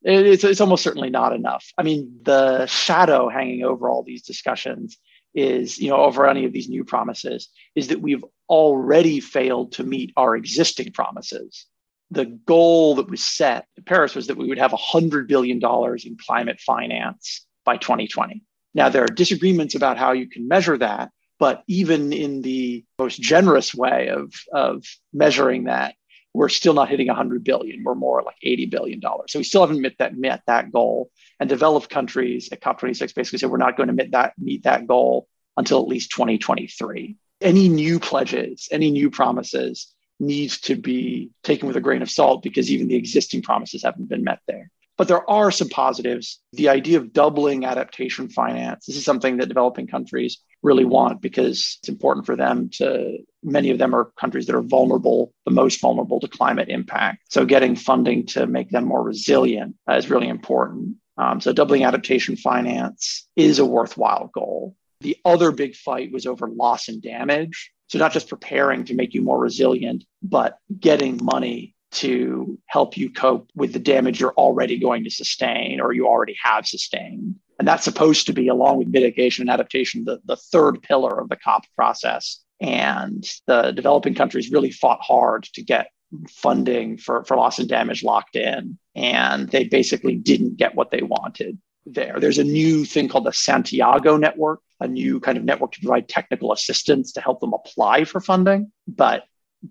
it's, 0.08 0.44
it's 0.44 0.62
almost 0.62 0.84
certainly 0.84 1.10
not 1.10 1.34
enough. 1.34 1.72
I 1.78 1.84
mean, 1.84 2.20
the 2.24 2.66
shadow 2.66 3.30
hanging 3.30 3.64
over 3.64 3.90
all 3.90 4.04
these 4.04 4.24
discussions 4.24 4.98
is, 5.38 5.78
you 5.78 5.90
know, 5.90 5.98
over 5.98 6.28
any 6.28 6.46
of 6.46 6.52
these 6.52 6.68
new 6.68 6.84
promises, 6.84 7.48
is 7.76 7.90
that 7.90 8.02
we've 8.02 8.26
already 8.50 9.20
failed 9.20 9.72
to 9.74 9.84
meet 9.84 10.12
our 10.18 10.36
existing 10.36 10.92
promises. 10.92 11.68
The 12.10 12.26
goal 12.26 12.96
that 12.96 13.10
was 13.10 13.24
set 13.24 13.68
in 13.78 13.84
Paris 13.84 14.16
was 14.16 14.28
that 14.28 14.38
we 14.38 14.48
would 14.48 14.58
have 14.58 14.72
$100 14.72 15.28
billion 15.28 15.62
in 15.64 16.18
climate 16.18 16.60
finance 16.60 17.46
by 17.64 17.78
2020. 17.78 18.44
Now, 18.74 18.90
there 18.90 19.04
are 19.04 19.08
disagreements 19.08 19.76
about 19.76 19.98
how 19.98 20.14
you 20.14 20.28
can 20.28 20.48
measure 20.48 20.78
that, 20.80 21.12
but 21.38 21.64
even 21.68 22.14
in 22.14 22.42
the 22.42 22.84
most 22.98 23.22
generous 23.22 23.76
way 23.76 24.10
of, 24.10 24.34
of 24.52 24.86
measuring 25.14 25.66
that, 25.66 25.94
we're 26.34 26.50
still 26.50 26.74
not 26.74 26.90
hitting 26.90 27.08
100 27.08 27.44
billion. 27.44 27.84
We're 27.84 27.96
more 27.96 28.24
like 28.24 28.38
80 28.42 28.68
billion 28.68 29.00
dollars. 29.00 29.32
So 29.32 29.40
we 29.40 29.44
still 29.44 29.62
haven't 29.62 29.82
met 29.82 29.96
that 30.00 30.18
met 30.18 30.42
that 30.48 30.72
goal. 30.72 31.10
And 31.40 31.48
developed 31.48 31.90
countries 31.90 32.50
at 32.52 32.62
COP26 32.62 33.14
basically 33.14 33.40
said 33.40 33.50
we're 33.50 33.58
not 33.58 33.78
going 33.78 33.88
to 33.88 33.94
meet 33.94 34.12
that 34.12 34.34
meet 34.38 34.64
that 34.64 34.88
goal 34.88 35.28
until 35.56 35.82
at 35.82 35.88
least 35.88 36.12
2023. 36.12 37.16
Any 37.42 37.70
new 37.70 38.00
pledges, 38.00 38.68
any 38.72 38.90
new 38.92 39.12
promises 39.12 39.94
needs 40.20 40.60
to 40.62 40.76
be 40.76 41.30
taken 41.44 41.68
with 41.68 41.78
a 41.78 41.82
grain 41.82 42.02
of 42.02 42.10
salt 42.10 42.42
because 42.42 42.72
even 42.72 42.88
the 42.88 42.96
existing 42.96 43.42
promises 43.42 43.84
haven't 43.84 44.10
been 44.10 44.24
met 44.24 44.40
there. 44.48 44.72
But 44.98 45.08
there 45.08 45.30
are 45.30 45.52
some 45.52 45.70
positives. 45.70 46.40
The 46.54 46.70
idea 46.70 46.98
of 46.98 47.14
doubling 47.14 47.66
adaptation 47.66 48.30
finance, 48.30 48.88
this 48.88 48.98
is 48.98 49.06
something 49.06 49.38
that 49.38 49.46
developing 49.46 49.86
countries 49.86 50.40
really 50.64 50.86
want 50.86 51.22
because 51.22 51.78
it's 51.80 51.90
important 51.90 52.26
for 52.26 52.36
them 52.36 52.70
to, 52.74 53.20
many 53.44 53.70
of 53.70 53.78
them 53.78 53.94
are 53.94 54.12
countries 54.20 54.48
that 54.48 54.56
are 54.56 54.64
vulnerable, 54.64 55.34
the 55.46 55.52
most 55.52 55.80
vulnerable 55.80 56.20
to 56.22 56.28
climate 56.28 56.70
impact. 56.70 57.20
So 57.30 57.46
getting 57.46 57.76
funding 57.76 58.26
to 58.28 58.48
make 58.48 58.72
them 58.72 58.86
more 58.86 59.04
resilient 59.04 59.76
is 59.88 60.10
really 60.10 60.30
important. 60.30 60.96
Um, 61.18 61.42
so 61.42 61.54
doubling 61.54 61.84
adaptation 61.84 62.36
finance 62.36 63.28
is 63.36 63.60
a 63.60 63.66
worthwhile 63.66 64.30
goal. 64.34 64.76
The 65.02 65.18
other 65.26 65.52
big 65.52 65.76
fight 65.76 66.12
was 66.12 66.26
over 66.26 66.48
loss 66.48 66.88
and 66.88 67.02
damage. 67.02 67.72
So 67.88 68.00
not 68.00 68.12
just 68.12 68.30
preparing 68.30 68.86
to 68.86 68.96
make 68.96 69.14
you 69.14 69.22
more 69.22 69.40
resilient, 69.40 70.04
but 70.22 70.58
getting 70.80 71.24
money 71.24 71.76
to 71.90 72.60
help 72.66 72.98
you 72.98 73.12
cope 73.12 73.50
with 73.56 73.74
the 73.74 73.80
damage 73.80 74.20
you're 74.20 74.34
already 74.34 74.78
going 74.78 75.04
to 75.06 75.10
sustain 75.10 75.80
or 75.80 75.94
you 75.94 76.06
already 76.06 76.36
have 76.42 76.68
sustained. 76.68 77.36
And 77.60 77.68
that's 77.68 77.86
supposed 77.86 78.28
to 78.28 78.34
be, 78.34 78.50
along 78.50 78.78
with 78.78 78.90
mitigation 78.90 79.44
and 79.44 79.50
adaptation, 79.50 80.04
the, 80.04 80.20
the 80.26 80.36
third 80.36 80.82
pillar 80.82 81.20
of 81.20 81.30
the 81.30 81.38
COP 81.38 81.64
process. 81.76 82.44
And 82.60 83.24
the 83.46 83.72
developing 83.72 84.16
countries 84.16 84.52
really 84.52 84.72
fought 84.72 85.00
hard 85.02 85.44
to 85.54 85.64
get 85.64 85.92
funding 86.30 86.98
for, 86.98 87.24
for 87.26 87.38
loss 87.38 87.60
and 87.60 87.70
damage 87.70 88.04
locked 88.04 88.36
in. 88.36 88.78
And 88.98 89.50
they 89.50 89.66
basically 89.66 90.16
didn't 90.16 90.58
get 90.58 90.76
what 90.76 90.90
they 90.92 91.04
wanted 91.04 91.60
there. 91.86 92.20
There's 92.20 92.40
a 92.40 92.44
new 92.44 92.84
thing 92.84 93.08
called 93.08 93.26
the 93.26 93.32
Santiago 93.32 94.18
Network, 94.18 94.62
a 94.80 94.88
new 94.88 95.20
kind 95.20 95.38
of 95.38 95.44
network 95.44 95.74
to 95.74 95.80
provide 95.80 96.10
technical 96.10 96.52
assistance 96.52 97.12
to 97.14 97.22
help 97.22 97.40
them 97.40 97.54
apply 97.54 98.04
for 98.06 98.20
funding. 98.20 98.72
But 98.88 99.24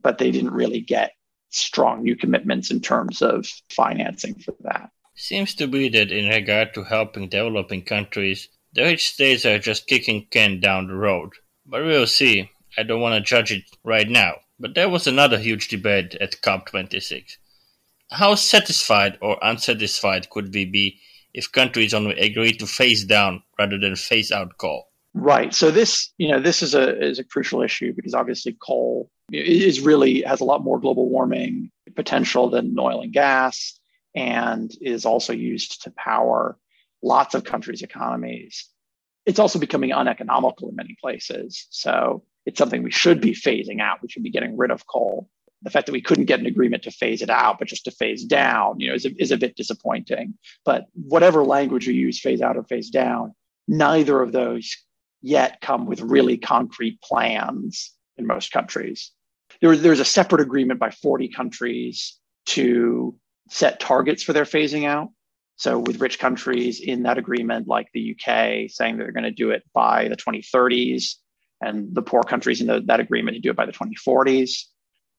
but 0.02 0.18
they 0.18 0.30
didn't 0.30 0.52
really 0.52 0.80
get 0.80 1.12
strong 1.50 2.02
new 2.02 2.16
commitments 2.16 2.70
in 2.70 2.80
terms 2.80 3.22
of 3.22 3.46
financing 3.70 4.34
for 4.34 4.54
that. 4.60 4.90
Seems 5.14 5.54
to 5.56 5.66
be 5.66 5.88
that 5.88 6.12
in 6.12 6.28
regard 6.28 6.74
to 6.74 6.84
helping 6.84 7.28
developing 7.28 7.82
countries, 7.82 8.48
the 8.74 8.82
rich 8.82 9.08
states 9.08 9.44
are 9.44 9.58
just 9.58 9.86
kicking 9.86 10.26
can 10.30 10.60
down 10.60 10.86
the 10.86 10.94
road. 10.94 11.30
But 11.64 11.84
we'll 11.84 12.06
see. 12.06 12.50
I 12.78 12.82
don't 12.82 13.00
want 13.00 13.14
to 13.14 13.28
judge 13.28 13.50
it 13.50 13.64
right 13.82 14.08
now. 14.08 14.34
But 14.58 14.74
there 14.74 14.88
was 14.88 15.06
another 15.06 15.38
huge 15.38 15.68
debate 15.68 16.14
at 16.20 16.42
COP26. 16.42 17.36
How 18.10 18.34
satisfied 18.34 19.18
or 19.20 19.38
unsatisfied 19.42 20.30
could 20.30 20.54
we 20.54 20.64
be 20.64 21.00
if 21.34 21.50
countries 21.52 21.92
only 21.92 22.18
agree 22.18 22.52
to 22.52 22.66
phase 22.66 23.04
down 23.04 23.42
rather 23.58 23.78
than 23.78 23.96
phase 23.96 24.32
out 24.32 24.58
coal? 24.58 24.88
Right. 25.14 25.54
So 25.54 25.70
this, 25.70 26.12
you 26.18 26.28
know, 26.28 26.40
this 26.40 26.62
is 26.62 26.74
a 26.74 27.02
is 27.02 27.18
a 27.18 27.24
crucial 27.24 27.62
issue 27.62 27.92
because 27.94 28.14
obviously 28.14 28.56
coal 28.60 29.10
is 29.32 29.80
really 29.80 30.22
has 30.22 30.40
a 30.40 30.44
lot 30.44 30.62
more 30.62 30.78
global 30.78 31.08
warming 31.08 31.70
potential 31.94 32.50
than 32.50 32.76
oil 32.78 33.00
and 33.00 33.12
gas, 33.12 33.78
and 34.14 34.70
is 34.80 35.04
also 35.04 35.32
used 35.32 35.82
to 35.82 35.90
power 35.92 36.58
lots 37.02 37.34
of 37.34 37.44
countries' 37.44 37.82
economies. 37.82 38.68
It's 39.24 39.38
also 39.38 39.58
becoming 39.58 39.92
uneconomical 39.92 40.68
in 40.68 40.76
many 40.76 40.96
places. 41.00 41.66
So 41.70 42.22
it's 42.44 42.58
something 42.58 42.82
we 42.82 42.92
should 42.92 43.20
be 43.20 43.32
phasing 43.32 43.80
out. 43.80 44.02
We 44.02 44.08
should 44.08 44.22
be 44.22 44.30
getting 44.30 44.56
rid 44.56 44.70
of 44.70 44.86
coal. 44.86 45.28
The 45.62 45.70
fact 45.70 45.86
that 45.86 45.92
we 45.92 46.02
couldn't 46.02 46.26
get 46.26 46.40
an 46.40 46.46
agreement 46.46 46.82
to 46.84 46.90
phase 46.90 47.22
it 47.22 47.30
out, 47.30 47.58
but 47.58 47.68
just 47.68 47.84
to 47.84 47.90
phase 47.90 48.24
down, 48.24 48.78
you 48.78 48.88
know, 48.88 48.94
is 48.94 49.06
a, 49.06 49.10
is 49.20 49.30
a 49.30 49.38
bit 49.38 49.56
disappointing. 49.56 50.34
But 50.64 50.86
whatever 50.94 51.44
language 51.44 51.86
you 51.86 51.94
use, 51.94 52.20
phase 52.20 52.40
out 52.40 52.56
or 52.56 52.64
phase 52.64 52.90
down, 52.90 53.34
neither 53.66 54.20
of 54.20 54.32
those 54.32 54.76
yet 55.22 55.60
come 55.60 55.86
with 55.86 56.00
really 56.00 56.36
concrete 56.36 57.00
plans 57.00 57.92
in 58.16 58.26
most 58.26 58.52
countries. 58.52 59.10
There 59.60 59.76
there's 59.76 60.00
a 60.00 60.04
separate 60.04 60.40
agreement 60.40 60.78
by 60.78 60.90
40 60.90 61.28
countries 61.28 62.18
to 62.46 63.18
set 63.48 63.80
targets 63.80 64.22
for 64.22 64.32
their 64.32 64.44
phasing 64.44 64.86
out. 64.86 65.08
So, 65.56 65.78
with 65.78 66.00
rich 66.00 66.18
countries 66.18 66.80
in 66.80 67.04
that 67.04 67.16
agreement, 67.16 67.66
like 67.66 67.88
the 67.94 68.14
UK, 68.14 68.70
saying 68.70 68.98
they're 68.98 69.12
going 69.12 69.24
to 69.24 69.30
do 69.30 69.50
it 69.50 69.62
by 69.72 70.08
the 70.08 70.16
2030s, 70.16 71.14
and 71.62 71.94
the 71.94 72.02
poor 72.02 72.22
countries 72.22 72.60
in 72.60 72.66
the, 72.66 72.82
that 72.86 73.00
agreement 73.00 73.36
to 73.36 73.40
do 73.40 73.50
it 73.50 73.56
by 73.56 73.64
the 73.64 73.72
2040s. 73.72 74.64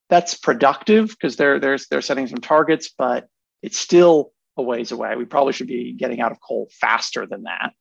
That's 0.10 0.36
productive 0.36 1.10
because 1.10 1.36
they're, 1.36 1.60
they're, 1.60 1.78
they're 1.90 2.02
setting 2.02 2.28
some 2.28 2.40
targets, 2.40 2.94
but 2.98 3.28
it's 3.62 3.78
still 3.78 4.32
a 4.56 4.64
ways 4.64 4.92
away. 4.92 5.16
We 5.16 5.26
probably 5.26 5.54
should 5.54 5.68
be 5.68 5.94
getting 5.94 6.22
out 6.22 6.32
of 6.32 6.40
coal 6.40 6.70
faster 6.72 7.26
than 7.26 7.44
that. 7.44 7.74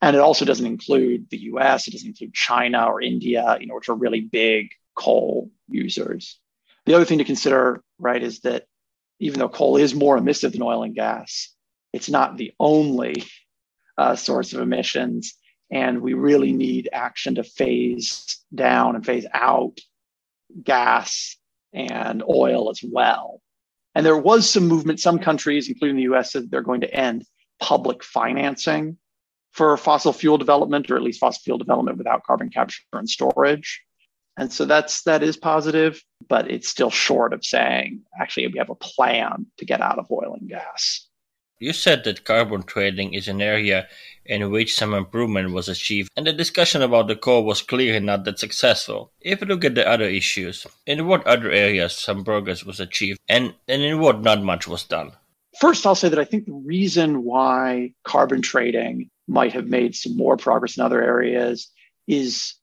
And 0.00 0.16
it 0.16 0.20
also 0.20 0.44
doesn't 0.44 0.66
include 0.66 1.28
the 1.30 1.38
US, 1.52 1.86
it 1.86 1.92
doesn't 1.92 2.08
include 2.08 2.34
China 2.34 2.86
or 2.86 3.00
India, 3.00 3.56
you 3.60 3.66
know, 3.66 3.76
which 3.76 3.88
are 3.88 3.94
really 3.94 4.20
big 4.20 4.70
coal 4.94 5.50
users. 5.68 6.38
The 6.86 6.94
other 6.94 7.04
thing 7.04 7.18
to 7.18 7.24
consider, 7.24 7.82
right, 7.98 8.22
is 8.22 8.40
that 8.40 8.64
even 9.20 9.38
though 9.38 9.48
coal 9.48 9.76
is 9.76 9.94
more 9.94 10.18
emissive 10.18 10.52
than 10.52 10.62
oil 10.62 10.82
and 10.82 10.94
gas, 10.94 11.54
it's 11.92 12.08
not 12.08 12.36
the 12.36 12.52
only 12.58 13.24
uh, 13.96 14.16
source 14.16 14.52
of 14.52 14.60
emissions. 14.60 15.34
And 15.70 16.02
we 16.02 16.14
really 16.14 16.52
need 16.52 16.88
action 16.92 17.36
to 17.36 17.44
phase 17.44 18.38
down 18.52 18.96
and 18.96 19.06
phase 19.06 19.26
out 19.32 19.78
gas 20.62 21.36
and 21.72 22.22
oil 22.28 22.70
as 22.70 22.80
well. 22.82 23.40
And 23.94 24.06
there 24.06 24.16
was 24.16 24.48
some 24.48 24.68
movement, 24.68 25.00
some 25.00 25.18
countries, 25.18 25.68
including 25.68 25.96
the 25.96 26.14
US, 26.14 26.32
said 26.32 26.50
they're 26.50 26.62
going 26.62 26.80
to 26.80 26.94
end 26.94 27.24
public 27.60 28.02
financing 28.02 28.96
for 29.52 29.76
fossil 29.76 30.12
fuel 30.12 30.38
development, 30.38 30.90
or 30.90 30.96
at 30.96 31.02
least 31.02 31.20
fossil 31.20 31.42
fuel 31.42 31.58
development 31.58 31.98
without 31.98 32.24
carbon 32.24 32.48
capture 32.48 32.82
and 32.92 33.08
storage. 33.08 33.82
And 34.38 34.50
so 34.50 34.64
that's 34.64 35.02
that 35.02 35.22
is 35.22 35.36
positive, 35.36 36.02
but 36.26 36.50
it's 36.50 36.68
still 36.68 36.90
short 36.90 37.34
of 37.34 37.44
saying 37.44 38.00
actually 38.18 38.46
we 38.46 38.58
have 38.58 38.70
a 38.70 38.74
plan 38.74 39.46
to 39.58 39.66
get 39.66 39.82
out 39.82 39.98
of 39.98 40.10
oil 40.10 40.36
and 40.40 40.48
gas. 40.48 41.06
You 41.62 41.72
said 41.72 42.02
that 42.02 42.24
carbon 42.24 42.64
trading 42.64 43.14
is 43.14 43.28
an 43.28 43.40
area 43.40 43.86
in 44.26 44.50
which 44.50 44.74
some 44.74 44.94
improvement 44.94 45.52
was 45.52 45.68
achieved, 45.68 46.10
and 46.16 46.26
the 46.26 46.32
discussion 46.32 46.82
about 46.82 47.06
the 47.06 47.14
core 47.14 47.44
was 47.44 47.62
clearly 47.62 48.00
not 48.00 48.24
that 48.24 48.40
successful. 48.40 49.12
If 49.20 49.40
you 49.40 49.46
look 49.46 49.64
at 49.64 49.76
the 49.76 49.88
other 49.88 50.06
issues, 50.06 50.66
in 50.88 51.06
what 51.06 51.24
other 51.24 51.52
areas 51.52 51.92
some 51.92 52.24
progress 52.24 52.64
was 52.64 52.80
achieved, 52.80 53.20
and, 53.28 53.54
and 53.68 53.80
in 53.80 54.00
what 54.00 54.22
not 54.22 54.42
much 54.42 54.66
was 54.66 54.82
done? 54.82 55.12
First, 55.60 55.86
I'll 55.86 55.94
say 55.94 56.08
that 56.08 56.18
I 56.18 56.24
think 56.24 56.46
the 56.46 56.52
reason 56.52 57.22
why 57.22 57.92
carbon 58.02 58.42
trading 58.42 59.08
might 59.28 59.52
have 59.52 59.66
made 59.66 59.94
some 59.94 60.16
more 60.16 60.36
progress 60.36 60.76
in 60.76 60.82
other 60.82 61.00
areas 61.00 61.70
is 62.08 62.54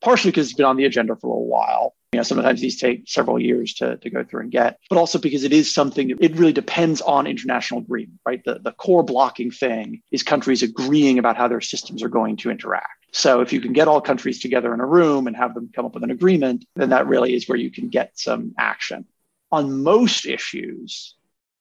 partially 0.00 0.30
because 0.30 0.46
it's 0.46 0.56
been 0.56 0.64
on 0.64 0.76
the 0.76 0.86
agenda 0.86 1.14
for 1.16 1.36
a 1.36 1.44
while. 1.44 1.94
You 2.12 2.18
know, 2.18 2.22
sometimes 2.22 2.60
these 2.60 2.80
take 2.80 3.08
several 3.08 3.38
years 3.38 3.74
to, 3.74 3.96
to 3.96 4.10
go 4.10 4.24
through 4.24 4.42
and 4.42 4.50
get, 4.50 4.78
but 4.88 4.96
also 4.96 5.18
because 5.18 5.44
it 5.44 5.52
is 5.52 5.74
something 5.74 6.08
that 6.08 6.18
it 6.20 6.36
really 6.36 6.52
depends 6.52 7.00
on 7.00 7.26
international 7.26 7.80
agreement, 7.80 8.20
right? 8.24 8.42
The, 8.44 8.60
the 8.60 8.72
core 8.72 9.02
blocking 9.02 9.50
thing 9.50 10.02
is 10.12 10.22
countries 10.22 10.62
agreeing 10.62 11.18
about 11.18 11.36
how 11.36 11.48
their 11.48 11.60
systems 11.60 12.02
are 12.02 12.08
going 12.08 12.36
to 12.38 12.50
interact. 12.50 13.06
So 13.12 13.40
if 13.40 13.52
you 13.52 13.60
can 13.60 13.72
get 13.72 13.88
all 13.88 14.00
countries 14.00 14.40
together 14.40 14.72
in 14.72 14.80
a 14.80 14.86
room 14.86 15.26
and 15.26 15.36
have 15.36 15.54
them 15.54 15.70
come 15.74 15.84
up 15.84 15.94
with 15.94 16.04
an 16.04 16.10
agreement, 16.10 16.64
then 16.76 16.90
that 16.90 17.06
really 17.06 17.34
is 17.34 17.48
where 17.48 17.58
you 17.58 17.70
can 17.70 17.88
get 17.88 18.18
some 18.18 18.54
action. 18.58 19.06
On 19.50 19.82
most 19.82 20.26
issues, 20.26 21.14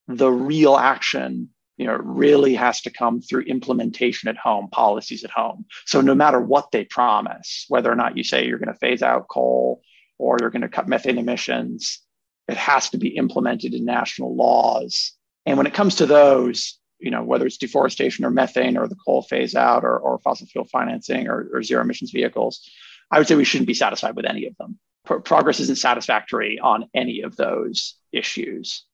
the 0.08 0.32
real 0.32 0.76
action 0.76 1.50
you 1.78 1.86
know, 1.86 1.96
really 1.96 2.56
has 2.56 2.82
to 2.82 2.90
come 2.90 3.22
through 3.22 3.42
implementation 3.42 4.30
at 4.30 4.38
home, 4.38 4.70
policies 4.70 5.24
at 5.24 5.32
home. 5.32 5.66
So 5.86 6.02
no 6.02 6.16
matter 6.16 6.40
what 6.40 6.72
they 6.72 6.86
promise, 6.86 7.66
whether 7.68 7.92
or 7.92 7.96
not 7.96 8.18
you 8.18 8.24
say 8.24 8.46
you're 8.46 8.60
going 8.60 8.74
to 8.74 8.80
phase 8.80 9.02
out 9.02 9.28
coal 9.28 9.82
or 10.18 10.38
you're 10.40 10.50
going 10.50 10.62
to 10.62 10.70
cut 10.70 10.88
methane 10.88 11.18
emissions, 11.18 12.00
it 12.48 12.58
has 12.58 12.90
to 12.92 12.98
be 12.98 13.10
implemented 13.10 13.74
in 13.74 13.86
national 13.86 14.36
laws. 14.36 15.14
And 15.46 15.58
when 15.58 15.68
it 15.68 15.74
comes 15.74 15.96
to 15.96 16.06
those, 16.06 16.80
you 17.00 17.12
know, 17.12 17.24
whether 17.24 17.46
it's 17.46 17.58
deforestation 17.58 18.26
or 18.26 18.32
methane 18.32 18.78
or 18.78 18.88
the 18.88 18.96
coal 18.96 19.22
phase 19.22 19.56
out 19.56 19.84
or, 19.84 19.98
or 19.98 20.20
fossil 20.20 20.48
fuel 20.48 20.66
financing 20.66 21.28
or, 21.28 21.50
or 21.54 21.64
zero 21.64 21.82
emissions 21.82 22.12
vehicles, 22.12 22.68
I 23.12 23.18
would 23.18 23.28
say 23.28 23.36
we 23.36 23.44
shouldn't 23.44 23.68
be 23.68 23.74
satisfied 23.74 24.16
with 24.16 24.26
any 24.26 24.46
of 24.46 24.56
them. 24.58 24.80
Pro- 25.06 25.22
progress 25.22 25.60
isn't 25.60 25.78
satisfactory 25.78 26.60
on 26.60 26.90
any 26.94 27.22
of 27.22 27.36
those 27.36 27.96
issues 28.12 28.86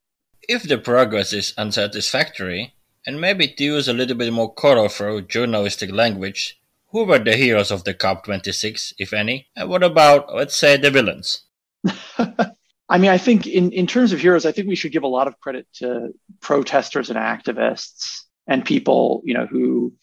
if 0.48 0.64
the 0.64 0.78
progress 0.78 1.34
is 1.34 1.54
unsatisfactory, 1.58 2.74
and 3.06 3.22
maybe 3.22 3.48
to 3.48 3.64
use 3.64 3.88
a 3.88 3.94
little 3.94 4.18
bit 4.18 4.34
more 4.34 4.54
colorful 4.54 5.22
journalistic 5.22 5.92
language, 5.92 6.60
who 6.92 7.06
were 7.06 7.20
the 7.20 7.36
heroes 7.36 7.72
of 7.72 7.84
the 7.84 7.94
COP26, 7.94 8.94
if 8.98 9.14
any? 9.14 9.48
And 9.56 9.70
what 9.70 9.84
about, 9.84 10.34
let's 10.34 10.56
say, 10.56 10.78
the 10.78 10.92
villains? 10.92 11.44
I 12.18 12.98
mean, 12.98 13.10
I 13.10 13.18
think 13.18 13.48
in, 13.48 13.72
in 13.72 13.88
terms 13.88 14.12
of 14.12 14.20
heroes, 14.20 14.46
I 14.46 14.52
think 14.52 14.68
we 14.68 14.76
should 14.76 14.92
give 14.92 15.04
a 15.04 15.08
lot 15.08 15.28
of 15.28 15.40
credit 15.40 15.68
to 15.76 16.14
protesters 16.42 17.10
and 17.10 17.18
activists 17.18 18.24
and 18.48 18.66
people, 18.66 19.22
you 19.24 19.34
know, 19.34 19.46
who, 19.46 19.94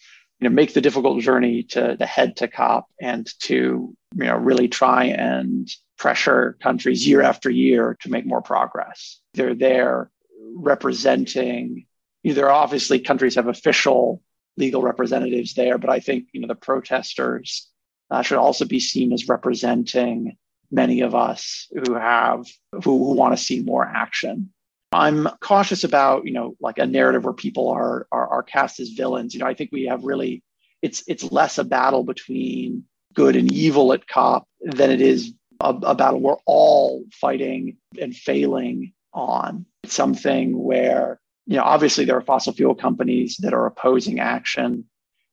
you 0.41 0.49
know, 0.49 0.51
make 0.51 0.73
the 0.73 0.81
difficult 0.81 1.21
journey 1.21 1.65
to, 1.65 1.97
to 1.97 2.07
head 2.07 2.37
to 2.37 2.49
COP 2.49 2.87
and 3.01 3.29
to, 3.41 3.55
you 3.55 4.25
know, 4.25 4.37
really 4.37 4.69
try 4.69 5.05
and 5.05 5.71
pressure 5.99 6.57
countries 6.63 7.07
year 7.07 7.21
after 7.21 7.51
year 7.51 7.99
to 8.01 8.11
make 8.11 8.25
more 8.25 8.41
progress. 8.41 9.21
They're 9.35 9.55
there 9.55 10.11
representing 10.55 11.87
you 12.23 12.33
either 12.33 12.51
obviously 12.51 13.01
countries 13.01 13.37
have 13.37 13.47
official 13.47 14.23
legal 14.59 14.83
representatives 14.83 15.55
there, 15.55 15.79
but 15.79 15.91
I 15.91 16.01
think 16.01 16.27
you 16.33 16.41
know 16.41 16.49
the 16.49 16.55
protesters 16.55 17.69
uh, 18.11 18.23
should 18.23 18.39
also 18.39 18.65
be 18.65 18.81
seen 18.81 19.13
as 19.13 19.29
representing 19.29 20.37
many 20.71 21.01
of 21.01 21.15
us 21.15 21.69
who 21.73 21.95
have 21.95 22.47
who, 22.73 22.81
who 22.81 23.15
want 23.15 23.37
to 23.37 23.43
see 23.43 23.63
more 23.63 23.85
action. 23.85 24.53
I'm 24.93 25.29
cautious 25.41 25.85
about 25.85 26.27
you 26.27 26.33
know 26.33 26.57
like 26.61 26.79
a 26.79 26.87
narrative 26.87 27.25
where 27.25 27.35
people 27.35 27.69
are, 27.69 28.07
are 28.13 28.29
are 28.29 28.43
cast 28.43 28.81
as 28.81 28.91
villains. 28.91 29.35
You 29.35 29.41
know, 29.41 29.47
I 29.47 29.55
think 29.55 29.71
we 29.73 29.87
have 29.87 30.03
really 30.05 30.43
it's 30.83 31.03
it's 31.07 31.31
less 31.33 31.59
a 31.59 31.65
battle 31.65 32.05
between 32.05 32.85
good 33.15 33.37
and 33.37 33.53
evil 33.53 33.93
at 33.93 34.07
COP 34.07 34.47
than 34.61 34.91
it 34.91 35.01
is 35.01 35.33
a, 35.61 35.71
a 35.71 35.95
battle 35.95 36.21
we're 36.21 36.37
all 36.47 37.05
fighting 37.13 37.77
and 38.01 38.15
failing 38.15 38.93
on. 39.13 39.67
It's 39.85 39.95
something 39.95 40.57
where, 40.63 41.21
you 41.49 41.57
know, 41.57 41.65
obviously 41.65 42.05
there 42.05 42.17
are 42.17 42.21
fossil 42.21 42.53
fuel 42.53 42.75
companies 42.75 43.39
that 43.39 43.55
are 43.55 43.65
opposing 43.65 44.21
action. 44.21 44.85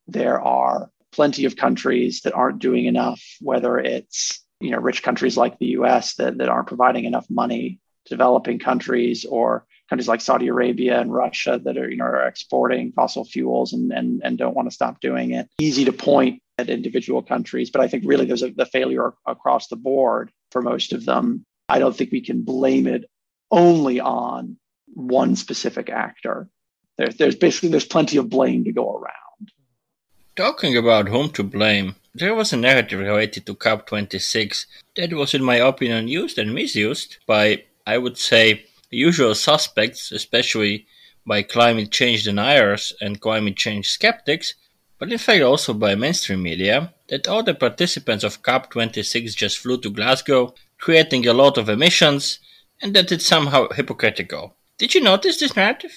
There 0.08 0.42
are 0.42 0.90
plenty 1.12 1.44
of 1.44 1.58
countries 1.58 2.22
that 2.22 2.34
aren't 2.34 2.60
doing 2.60 2.86
enough, 2.86 3.22
whether 3.42 3.78
it's, 3.78 4.42
you 4.62 4.72
know, 4.72 4.80
rich 4.80 5.04
countries 5.04 5.36
like 5.36 5.60
the 5.60 5.76
US 5.80 6.16
that, 6.16 6.38
that 6.38 6.48
aren't 6.48 6.70
providing 6.70 7.04
enough 7.04 7.26
money 7.30 7.82
to 8.06 8.10
developing 8.10 8.60
countries 8.60 9.26
or 9.26 9.66
countries 9.90 10.08
like 10.08 10.22
Saudi 10.22 10.48
Arabia 10.48 11.02
and 11.02 11.14
Russia 11.14 11.60
that 11.66 11.78
are, 11.78 11.90
you 11.90 11.98
know, 11.98 12.06
are 12.06 12.28
exporting 12.28 12.94
fossil 12.94 13.26
fuels 13.26 13.74
and, 13.74 13.92
and, 13.92 14.22
and 14.24 14.38
don't 14.38 14.56
want 14.56 14.70
to 14.70 14.74
stop 14.74 15.02
doing 15.02 15.32
it. 15.32 15.50
Easy 15.60 15.84
to 15.84 15.92
point 15.92 16.42
at 16.58 16.70
individual 16.70 17.22
countries, 17.24 17.72
but 17.72 17.82
I 17.82 17.90
think 17.90 18.06
really 18.06 18.26
there's 18.26 18.42
a 18.42 18.52
the 18.52 18.66
failure 18.66 19.14
across 19.28 19.68
the 19.68 19.76
board 19.76 20.32
for 20.52 20.62
most 20.62 20.94
of 20.94 21.04
them. 21.04 21.46
I 21.68 21.80
don't 21.80 21.94
think 21.94 22.14
we 22.14 22.22
can 22.22 22.44
blame 22.44 22.88
it 22.88 23.04
only 23.52 24.00
on 24.00 24.58
one 24.96 25.36
specific 25.36 25.90
actor. 25.90 26.50
There, 26.98 27.10
there's 27.10 27.36
basically 27.36 27.70
there's 27.70 27.86
plenty 27.86 28.18
of 28.18 28.30
blame 28.30 28.64
to 28.64 28.72
go 28.72 28.96
around. 28.96 29.52
Talking 30.36 30.76
about 30.76 31.10
whom 31.10 31.30
to 31.32 31.44
blame, 31.44 31.96
there 32.14 32.34
was 32.34 32.52
a 32.52 32.58
narrative 32.58 33.00
related 33.00 33.46
to 33.46 33.56
COP26 33.56 34.66
that 34.96 35.14
was, 35.14 35.34
in 35.34 35.44
my 35.44 35.58
opinion, 35.58 36.08
used 36.08 36.38
and 36.38 36.54
misused 36.54 37.18
by, 37.28 37.64
I 37.86 37.98
would 37.98 38.18
say, 38.18 38.66
usual 38.90 39.36
suspects, 39.36 40.12
especially 40.12 40.88
by 41.26 41.42
climate 41.42 41.92
change 41.92 42.24
deniers 42.24 42.94
and 43.02 43.20
climate 43.20 43.58
change 43.58 43.90
skeptics, 43.90 44.54
but 44.98 45.12
in 45.12 45.18
fact 45.18 45.42
also 45.42 45.74
by 45.74 45.96
mainstream 45.96 46.42
media, 46.42 46.94
that 47.10 47.28
all 47.28 47.44
the 47.44 47.54
participants 47.54 48.24
of 48.24 48.42
COP26 48.42 49.36
just 49.36 49.58
flew 49.58 49.78
to 49.82 49.90
Glasgow, 49.90 50.54
creating 50.80 51.28
a 51.28 51.34
lot 51.34 51.58
of 51.58 51.68
emissions, 51.68 52.40
and 52.82 52.96
that 52.96 53.12
it's 53.12 53.26
somehow 53.26 53.68
hypocritical. 53.70 54.56
Did 54.78 54.94
you 54.94 55.02
notice 55.02 55.40
this 55.40 55.56
narrative? 55.56 55.92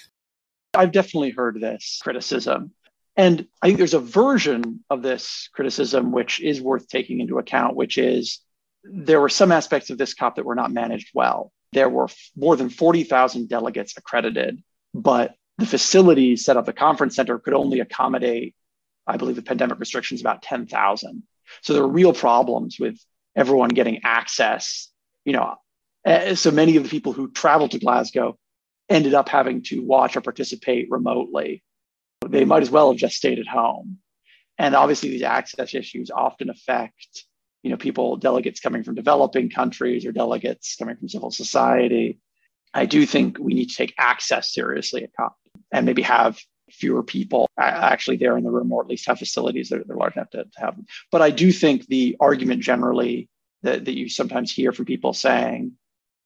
I've 0.75 0.93
definitely 0.93 1.31
heard 1.31 1.61
this 1.61 2.01
criticism. 2.03 2.73
And 3.17 3.49
I 3.61 3.67
think 3.67 3.79
there's 3.79 3.95
a 3.95 3.99
version 3.99 4.85
of 4.89 5.03
this 5.03 5.49
criticism 5.53 6.13
which 6.13 6.41
is 6.41 6.61
worth 6.61 6.87
taking 6.87 7.21
into 7.21 7.39
account, 7.39 7.75
which 7.75 7.99
is 7.99 8.41
there 8.85 9.21
were 9.21 9.29
some 9.29 9.51
aspects 9.51 9.91
of 9.91 9.99
this 9.99 10.15
COP 10.15 10.37
that 10.37 10.45
were 10.45 10.55
not 10.55 10.73
managed 10.73 11.11
well. 11.13 11.53
There 11.73 11.89
were 11.89 12.09
more 12.37 12.55
than 12.55 12.71
40,000 12.71 13.49
delegates 13.49 13.97
accredited, 13.97 14.63
but 14.95 15.35
the 15.59 15.67
facilities 15.67 16.45
set 16.45 16.57
up 16.57 16.67
the 16.67 16.73
conference 16.73 17.17
center 17.17 17.41
could 17.41 17.55
only 17.55 17.81
accommodate, 17.81 18.55
I 19.07 19.17
believe, 19.17 19.37
the 19.37 19.43
pandemic 19.43 19.81
restrictions 19.81 20.21
about 20.21 20.43
10,000. 20.43 21.23
So 21.63 21.73
there 21.73 21.83
were 21.83 21.89
real 21.89 22.13
problems 22.13 22.79
with 22.79 22.99
everyone 23.35 23.71
getting 23.71 24.03
access. 24.05 24.89
You 25.25 25.33
know, 25.33 25.57
eh, 26.05 26.37
so 26.37 26.53
many 26.53 26.77
of 26.77 26.85
the 26.85 26.89
people 26.89 27.13
who 27.13 27.33
traveled 27.33 27.73
to 27.73 27.81
Glasgow 27.81 28.39
ended 28.89 29.15
up 29.15 29.29
having 29.29 29.63
to 29.65 29.83
watch 29.83 30.17
or 30.17 30.21
participate 30.21 30.91
remotely. 30.91 31.63
They 32.27 32.45
might 32.45 32.63
as 32.63 32.71
well 32.71 32.91
have 32.91 32.99
just 32.99 33.17
stayed 33.17 33.39
at 33.39 33.47
home. 33.47 33.99
And 34.59 34.75
obviously, 34.75 35.11
these 35.11 35.23
access 35.23 35.75
issues 35.75 36.11
often 36.11 36.51
affect 36.51 37.25
you 37.63 37.71
know, 37.71 37.77
people, 37.77 38.17
delegates 38.17 38.61
coming 38.61 38.85
from 38.85 38.95
developing 38.95 39.51
countries 39.51 40.07
or 40.07 40.13
delegates 40.13 40.77
coming 40.77 40.97
from 40.97 41.09
civil 41.09 41.31
society. 41.31 42.19
I 42.73 42.87
do 42.87 43.05
think 43.07 43.39
we 43.39 43.55
need 43.55 43.71
to 43.71 43.77
take 43.77 43.95
access 43.99 44.53
seriously 44.53 45.05
at 45.05 45.11
COP 45.17 45.37
and 45.73 45.87
maybe 45.87 46.03
have 46.03 46.39
fewer 46.71 47.03
people 47.03 47.49
actually 47.59 48.19
there 48.19 48.37
in 48.37 48.45
the 48.45 48.51
room, 48.51 48.71
or 48.73 48.83
at 48.83 48.89
least 48.89 49.07
have 49.07 49.19
facilities 49.19 49.71
that 49.71 49.81
are 49.81 49.97
large 49.97 50.17
enough 50.17 50.31
to, 50.31 50.45
have 50.57 50.77
them. 50.77 50.87
But 51.11 51.23
I 51.23 51.31
do 51.31 51.51
think 51.51 51.87
the 51.87 52.17
argument 52.21 52.63
generally 52.63 53.29
that, 53.63 53.87
that 53.87 53.97
you 53.97 54.09
sometimes 54.09 54.53
hear 54.53 54.73
from 54.73 54.85
people 54.85 55.13
saying, 55.15 55.73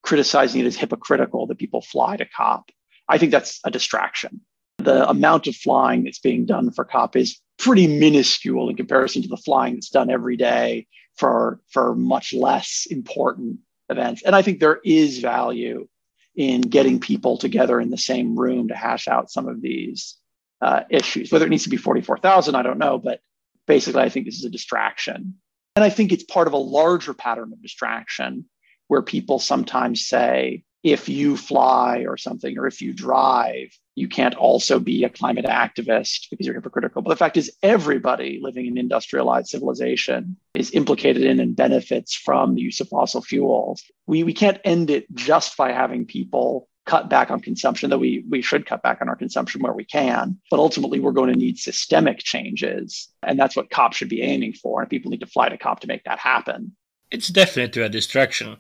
criticizing 0.03 0.61
it 0.61 0.67
as 0.67 0.77
hypocritical 0.77 1.47
that 1.47 1.59
people 1.59 1.81
fly 1.81 2.17
to 2.17 2.25
COP, 2.25 2.71
I 3.09 3.19
think 3.19 3.33
that's 3.33 3.61
a 3.65 3.71
distraction. 3.71 4.41
The 4.79 5.09
amount 5.09 5.47
of 5.47 5.57
flying 5.57 6.05
that's 6.05 6.19
being 6.19 6.47
done 6.47 6.71
for 6.73 6.85
COP 6.85 7.17
is 7.17 7.41
pretty 7.59 7.87
minuscule 7.87 8.69
in 8.69 8.77
comparison 8.77 9.23
to 9.23 9.29
the 9.29 9.37
flying 9.37 9.75
that's 9.75 9.91
done 9.91 10.11
every 10.11 10.37
day 10.37 10.87
for 11.17 11.61
for 11.71 11.95
much 11.95 12.33
less 12.33 12.87
important 12.91 13.59
events. 13.89 14.23
And 14.23 14.35
I 14.35 14.43
think 14.43 14.59
there 14.59 14.81
is 14.85 15.19
value 15.19 15.87
in 16.35 16.63
getting 16.63 16.99
people 16.99 17.37
together 17.37 17.81
in 17.81 17.91
the 17.91 17.99
same 17.99 18.39
room 18.39 18.69
to 18.69 18.75
hash 18.75 19.07
out 19.07 19.31
some 19.31 19.49
of 19.49 19.61
these 19.61 20.17
uh, 20.63 20.83
issues. 20.91 21.31
Whether 21.31 21.47
it 21.47 21.51
needs 21.51 21.65
to 21.65 21.69
be 21.69 21.77
44,000, 21.77 22.55
I 22.55 22.63
don't 22.63 22.79
know, 22.79 22.99
but 22.99 23.21
basically, 23.67 24.03
I 24.03 24.09
think 24.09 24.27
this 24.27 24.39
is 24.39 24.45
a 24.45 24.51
distraction. 24.51 25.35
And 25.77 25.85
I 25.85 25.91
think 25.91 26.13
it's 26.13 26.25
part 26.25 26.47
of 26.47 26.53
a 26.53 26.59
larger 26.59 27.15
pattern 27.15 27.53
of 27.53 27.63
distraction 27.63 28.47
where 28.93 29.01
people 29.01 29.39
sometimes 29.39 30.07
say, 30.07 30.63
if 30.83 31.09
you 31.09 31.35
fly 31.35 32.05
or 32.07 32.19
something, 32.19 32.59
or 32.59 32.67
if 32.67 32.83
you 32.83 32.93
drive, 32.93 33.69
you 33.95 34.07
can't 34.07 34.35
also 34.35 34.79
be 34.79 35.03
a 35.03 35.09
climate 35.09 35.47
activist 35.47 36.29
because 36.29 36.45
you're 36.45 36.55
hypocritical. 36.55 37.01
But 37.01 37.09
the 37.09 37.17
fact 37.17 37.39
is, 37.39 37.51
everybody 37.63 38.39
living 38.43 38.67
in 38.67 38.77
industrialized 38.77 39.49
civilization 39.49 40.37
is 40.53 40.73
implicated 40.73 41.23
in 41.23 41.41
and 41.41 41.57
benefits 41.57 42.15
from 42.15 42.55
the 42.55 42.61
use 42.61 42.83
of 42.83 42.89
fossil 42.91 43.23
fuels. 43.23 43.83
We, 44.07 44.25
we 44.25 44.35
can't 44.35 44.61
end 44.63 44.91
it 44.91 45.07
just 45.15 45.57
by 45.57 45.73
having 45.73 46.05
people 46.05 46.69
cut 46.85 47.09
back 47.09 47.31
on 47.31 47.41
consumption, 47.41 47.89
though 47.89 47.97
we, 47.97 48.27
we 48.29 48.43
should 48.43 48.67
cut 48.67 48.83
back 48.83 48.99
on 49.01 49.09
our 49.09 49.17
consumption 49.17 49.63
where 49.63 49.73
we 49.73 49.87
can. 49.87 50.39
But 50.51 50.61
ultimately, 50.61 51.01
we're 51.01 51.13
going 51.13 51.33
to 51.33 51.39
need 51.39 51.57
systemic 51.57 52.19
changes. 52.19 53.09
And 53.23 53.39
that's 53.39 53.57
what 53.57 53.71
COP 53.71 53.95
should 53.95 54.11
be 54.11 54.21
aiming 54.21 54.53
for. 54.53 54.83
And 54.83 54.91
people 54.91 55.11
need 55.11 55.21
to 55.21 55.27
fly 55.27 55.49
to 55.49 55.57
COP 55.57 55.81
to 55.81 55.87
make 55.87 56.05
that 56.05 56.19
happen. 56.19 56.77
It's 57.11 57.29
definitely 57.29 57.83
a 57.83 57.89
distraction. 57.89 58.57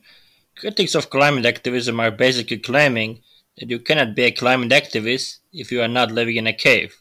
Critics 0.56 0.94
of 0.94 1.10
climate 1.10 1.46
activism 1.46 1.98
are 2.00 2.10
basically 2.10 2.58
claiming 2.58 3.22
that 3.58 3.70
you 3.70 3.78
cannot 3.78 4.14
be 4.14 4.24
a 4.24 4.30
climate 4.30 4.70
activist 4.70 5.38
if 5.52 5.72
you 5.72 5.82
are 5.82 5.88
not 5.88 6.12
living 6.12 6.36
in 6.36 6.46
a 6.46 6.52
cave. 6.52 6.96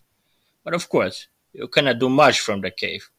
But 0.64 0.74
of 0.74 0.90
course, 0.90 1.28
you 1.54 1.68
cannot 1.68 2.00
do 2.00 2.10
much 2.10 2.40
from 2.40 2.62
the 2.62 2.72
cave. 2.72 3.10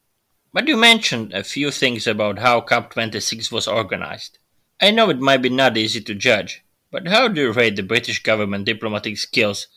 But 0.51 0.67
you 0.67 0.77
mentioned 0.77 1.33
a 1.33 1.43
few 1.43 1.71
things 1.71 2.07
about 2.07 2.39
how 2.39 2.61
COP26 2.61 3.51
was 3.51 3.67
organized. 3.67 4.37
I 4.81 4.91
know 4.91 5.09
it 5.09 5.19
might 5.19 5.41
be 5.41 5.49
not 5.49 5.77
easy 5.77 6.01
to 6.01 6.15
judge, 6.15 6.63
but 6.91 7.07
how 7.07 7.27
do 7.27 7.41
you 7.41 7.51
rate 7.51 7.75
the 7.75 7.83
British 7.83 8.21
government 8.21 8.65
diplomatic 8.65 9.17
skills 9.17 9.67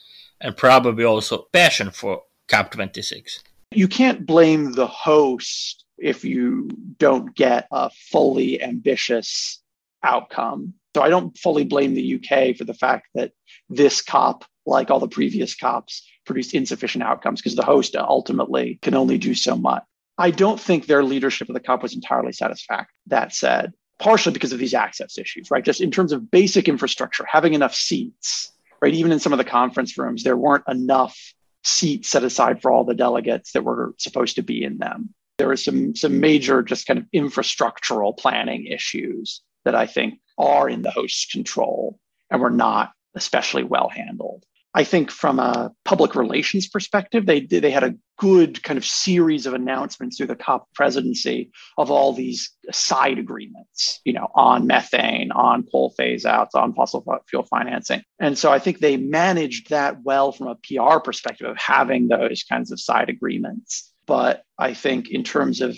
and 0.40 0.56
probably 0.56 1.04
also 1.04 1.46
passion 1.52 1.90
for 1.90 2.22
COP26? 2.48 3.40
You 3.72 3.88
can't 3.88 4.26
blame 4.26 4.72
the 4.72 4.86
host 4.86 5.84
if 5.98 6.24
you 6.24 6.68
don't 6.98 7.34
get 7.34 7.68
a 7.70 7.90
fully 8.10 8.62
ambitious 8.62 9.62
outcome. 10.06 10.74
So 10.94 11.02
I 11.02 11.10
don't 11.10 11.36
fully 11.36 11.64
blame 11.64 11.94
the 11.94 12.14
UK 12.14 12.56
for 12.56 12.64
the 12.64 12.74
fact 12.74 13.08
that 13.14 13.32
this 13.68 14.00
COP, 14.00 14.44
like 14.64 14.90
all 14.90 15.00
the 15.00 15.08
previous 15.08 15.54
COPs, 15.54 16.06
produced 16.24 16.54
insufficient 16.54 17.04
outcomes 17.04 17.40
because 17.40 17.56
the 17.56 17.64
host 17.64 17.94
ultimately 17.96 18.78
can 18.82 18.94
only 18.94 19.18
do 19.18 19.34
so 19.34 19.56
much. 19.56 19.82
I 20.18 20.30
don't 20.30 20.58
think 20.58 20.86
their 20.86 21.04
leadership 21.04 21.48
of 21.48 21.54
the 21.54 21.60
COP 21.60 21.82
was 21.82 21.94
entirely 21.94 22.32
satisfactory. 22.32 22.94
That 23.08 23.34
said, 23.34 23.74
partially 23.98 24.32
because 24.32 24.52
of 24.52 24.58
these 24.58 24.74
access 24.74 25.18
issues, 25.18 25.50
right? 25.50 25.64
Just 25.64 25.80
in 25.80 25.90
terms 25.90 26.12
of 26.12 26.30
basic 26.30 26.68
infrastructure, 26.68 27.26
having 27.30 27.54
enough 27.54 27.74
seats, 27.74 28.50
right? 28.80 28.94
Even 28.94 29.12
in 29.12 29.20
some 29.20 29.32
of 29.32 29.38
the 29.38 29.44
conference 29.44 29.98
rooms, 29.98 30.22
there 30.22 30.36
weren't 30.36 30.64
enough 30.68 31.16
seats 31.64 32.08
set 32.08 32.24
aside 32.24 32.62
for 32.62 32.70
all 32.70 32.84
the 32.84 32.94
delegates 32.94 33.52
that 33.52 33.64
were 33.64 33.94
supposed 33.98 34.36
to 34.36 34.42
be 34.42 34.62
in 34.62 34.78
them. 34.78 35.12
There 35.38 35.48
was 35.48 35.62
some 35.64 35.94
some 35.94 36.20
major 36.20 36.62
just 36.62 36.86
kind 36.86 36.98
of 36.98 37.06
infrastructural 37.14 38.16
planning 38.16 38.66
issues 38.66 39.42
that 39.66 39.74
I 39.74 39.86
think 39.86 40.20
are 40.38 40.68
in 40.68 40.82
the 40.82 40.90
host's 40.90 41.26
control 41.26 41.98
and 42.30 42.40
were 42.40 42.50
not 42.50 42.92
especially 43.14 43.64
well 43.64 43.88
handled. 43.88 44.44
I 44.74 44.84
think 44.84 45.10
from 45.10 45.38
a 45.38 45.72
public 45.86 46.14
relations 46.14 46.68
perspective, 46.68 47.24
they 47.24 47.40
they 47.40 47.70
had 47.70 47.82
a 47.82 47.94
good 48.18 48.62
kind 48.62 48.76
of 48.76 48.84
series 48.84 49.46
of 49.46 49.54
announcements 49.54 50.16
through 50.16 50.26
the 50.26 50.36
COP 50.36 50.68
presidency 50.74 51.50
of 51.78 51.90
all 51.90 52.12
these 52.12 52.50
side 52.70 53.18
agreements, 53.18 54.00
you 54.04 54.12
know, 54.12 54.28
on 54.34 54.66
methane, 54.66 55.32
on 55.32 55.62
coal 55.62 55.94
phase 55.96 56.26
outs, 56.26 56.54
on 56.54 56.74
fossil 56.74 57.02
fuel 57.26 57.44
financing. 57.44 58.02
And 58.20 58.36
so 58.36 58.52
I 58.52 58.58
think 58.58 58.78
they 58.78 58.98
managed 58.98 59.70
that 59.70 60.02
well 60.02 60.30
from 60.30 60.48
a 60.48 60.56
PR 60.56 60.98
perspective 61.00 61.48
of 61.48 61.56
having 61.56 62.08
those 62.08 62.44
kinds 62.44 62.70
of 62.70 62.78
side 62.78 63.08
agreements. 63.08 63.90
But 64.06 64.42
I 64.58 64.74
think 64.74 65.10
in 65.10 65.24
terms 65.24 65.62
of 65.62 65.74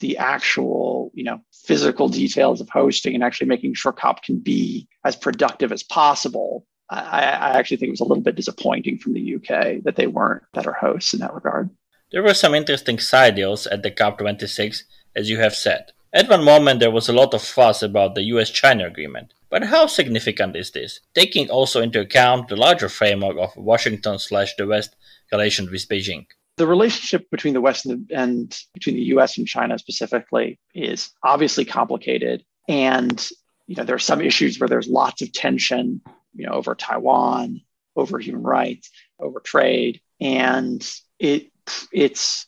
the 0.00 0.18
actual, 0.18 1.10
you 1.14 1.24
know, 1.24 1.40
physical 1.52 2.08
details 2.08 2.60
of 2.60 2.68
hosting 2.68 3.14
and 3.14 3.24
actually 3.24 3.46
making 3.46 3.74
sure 3.74 3.92
COP 3.92 4.22
can 4.22 4.38
be 4.38 4.88
as 5.04 5.16
productive 5.16 5.72
as 5.72 5.82
possible, 5.82 6.66
I, 6.90 6.98
I 6.98 7.58
actually 7.58 7.76
think 7.78 7.88
it 7.88 7.92
was 7.92 8.00
a 8.00 8.04
little 8.04 8.22
bit 8.22 8.36
disappointing 8.36 8.98
from 8.98 9.14
the 9.14 9.36
UK 9.36 9.82
that 9.84 9.96
they 9.96 10.06
weren't 10.06 10.42
better 10.52 10.72
hosts 10.72 11.14
in 11.14 11.20
that 11.20 11.34
regard. 11.34 11.70
There 12.12 12.22
were 12.22 12.34
some 12.34 12.54
interesting 12.54 12.98
side 12.98 13.36
deals 13.36 13.66
at 13.66 13.82
the 13.82 13.90
COP26, 13.90 14.82
as 15.14 15.30
you 15.30 15.38
have 15.38 15.54
said. 15.54 15.92
At 16.12 16.28
one 16.28 16.42
moment, 16.42 16.80
there 16.80 16.90
was 16.90 17.08
a 17.08 17.12
lot 17.12 17.34
of 17.34 17.42
fuss 17.42 17.82
about 17.82 18.16
the 18.16 18.24
US 18.24 18.50
China 18.50 18.86
agreement. 18.86 19.32
But 19.48 19.64
how 19.64 19.86
significant 19.86 20.56
is 20.56 20.70
this, 20.70 21.00
taking 21.14 21.50
also 21.50 21.80
into 21.80 22.00
account 22.00 22.48
the 22.48 22.56
larger 22.56 22.88
framework 22.88 23.36
of 23.36 23.56
Washington 23.56 24.18
slash 24.18 24.54
the 24.56 24.66
West 24.66 24.94
relations 25.32 25.70
with 25.70 25.88
Beijing? 25.88 26.26
The 26.60 26.66
relationship 26.66 27.30
between 27.30 27.54
the 27.54 27.60
West 27.62 27.86
and, 27.86 28.10
and 28.10 28.54
between 28.74 28.94
the 28.94 29.04
US 29.14 29.38
and 29.38 29.46
China 29.46 29.78
specifically 29.78 30.58
is 30.74 31.10
obviously 31.22 31.64
complicated. 31.64 32.44
And 32.68 33.18
you 33.66 33.76
know, 33.76 33.84
there 33.84 33.96
are 33.96 33.98
some 33.98 34.20
issues 34.20 34.60
where 34.60 34.68
there's 34.68 34.86
lots 34.86 35.22
of 35.22 35.32
tension, 35.32 36.02
you 36.34 36.46
know, 36.46 36.52
over 36.52 36.74
Taiwan, 36.74 37.62
over 37.96 38.18
human 38.18 38.42
rights, 38.42 38.90
over 39.18 39.40
trade. 39.40 40.02
And 40.20 40.86
it 41.18 41.50
it's 41.92 42.46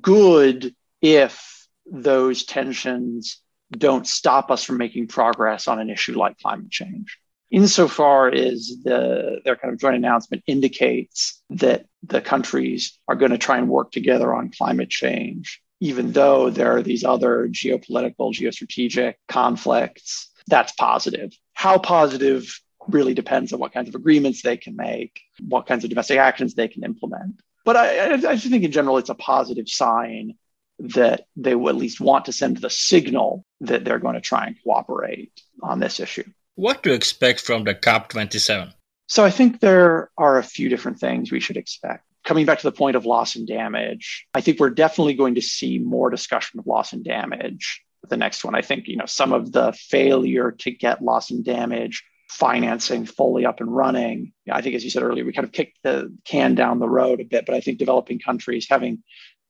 good 0.00 0.74
if 1.00 1.68
those 1.86 2.44
tensions 2.44 3.40
don't 3.70 4.08
stop 4.08 4.50
us 4.50 4.64
from 4.64 4.76
making 4.76 5.06
progress 5.06 5.68
on 5.68 5.78
an 5.78 5.88
issue 5.88 6.18
like 6.18 6.36
climate 6.40 6.72
change. 6.72 7.16
Insofar 7.52 8.28
as 8.28 8.72
the 8.82 9.40
their 9.44 9.56
kind 9.56 9.72
of 9.72 9.78
joint 9.78 9.94
announcement 9.94 10.42
indicates 10.46 11.40
that 11.50 11.86
the 12.02 12.20
countries 12.20 12.98
are 13.06 13.14
going 13.14 13.30
to 13.30 13.38
try 13.38 13.58
and 13.58 13.68
work 13.68 13.92
together 13.92 14.34
on 14.34 14.50
climate 14.50 14.88
change, 14.90 15.62
even 15.78 16.12
though 16.12 16.50
there 16.50 16.74
are 16.76 16.82
these 16.82 17.04
other 17.04 17.46
geopolitical, 17.48 18.32
geostrategic 18.32 19.14
conflicts, 19.28 20.30
that's 20.48 20.72
positive. 20.72 21.32
How 21.52 21.78
positive 21.78 22.58
really 22.88 23.14
depends 23.14 23.52
on 23.52 23.60
what 23.60 23.72
kinds 23.72 23.88
of 23.88 23.94
agreements 23.94 24.42
they 24.42 24.56
can 24.56 24.74
make, 24.74 25.20
what 25.46 25.66
kinds 25.66 25.84
of 25.84 25.90
domestic 25.90 26.18
actions 26.18 26.54
they 26.54 26.68
can 26.68 26.82
implement. 26.82 27.40
But 27.64 27.76
I, 27.76 28.14
I, 28.14 28.36
think 28.36 28.64
in 28.64 28.72
general, 28.72 28.98
it's 28.98 29.10
a 29.10 29.14
positive 29.14 29.68
sign 29.68 30.34
that 30.80 31.26
they 31.36 31.54
will 31.54 31.68
at 31.68 31.76
least 31.76 32.00
want 32.00 32.24
to 32.24 32.32
send 32.32 32.56
the 32.56 32.70
signal 32.70 33.44
that 33.60 33.84
they're 33.84 34.00
going 34.00 34.16
to 34.16 34.20
try 34.20 34.46
and 34.46 34.56
cooperate 34.64 35.32
on 35.62 35.78
this 35.78 36.00
issue. 36.00 36.24
What 36.54 36.82
to 36.82 36.92
expect 36.92 37.40
from 37.40 37.64
the 37.64 37.74
COP27? 37.74 38.72
So 39.08 39.24
I 39.24 39.30
think 39.30 39.60
there 39.60 40.10
are 40.18 40.38
a 40.38 40.42
few 40.42 40.68
different 40.68 40.98
things 40.98 41.32
we 41.32 41.40
should 41.40 41.56
expect. 41.56 42.04
Coming 42.24 42.46
back 42.46 42.58
to 42.58 42.70
the 42.70 42.76
point 42.76 42.94
of 42.94 43.06
loss 43.06 43.36
and 43.36 43.46
damage, 43.46 44.26
I 44.34 44.42
think 44.42 44.60
we're 44.60 44.70
definitely 44.70 45.14
going 45.14 45.34
to 45.36 45.42
see 45.42 45.78
more 45.78 46.10
discussion 46.10 46.60
of 46.60 46.66
loss 46.66 46.92
and 46.92 47.04
damage. 47.04 47.82
The 48.08 48.16
next 48.16 48.44
one, 48.44 48.54
I 48.54 48.62
think, 48.62 48.86
you 48.86 48.96
know, 48.96 49.06
some 49.06 49.32
of 49.32 49.52
the 49.52 49.72
failure 49.72 50.52
to 50.60 50.70
get 50.70 51.02
loss 51.02 51.30
and 51.30 51.44
damage 51.44 52.04
financing 52.28 53.06
fully 53.06 53.44
up 53.44 53.60
and 53.60 53.74
running. 53.74 54.32
I 54.50 54.62
think, 54.62 54.74
as 54.74 54.84
you 54.84 54.90
said 54.90 55.02
earlier, 55.02 55.24
we 55.24 55.32
kind 55.32 55.46
of 55.46 55.52
kicked 55.52 55.78
the 55.82 56.14
can 56.24 56.54
down 56.54 56.78
the 56.78 56.88
road 56.88 57.20
a 57.20 57.24
bit, 57.24 57.46
but 57.46 57.54
I 57.54 57.60
think 57.60 57.78
developing 57.78 58.18
countries 58.18 58.66
having 58.68 59.02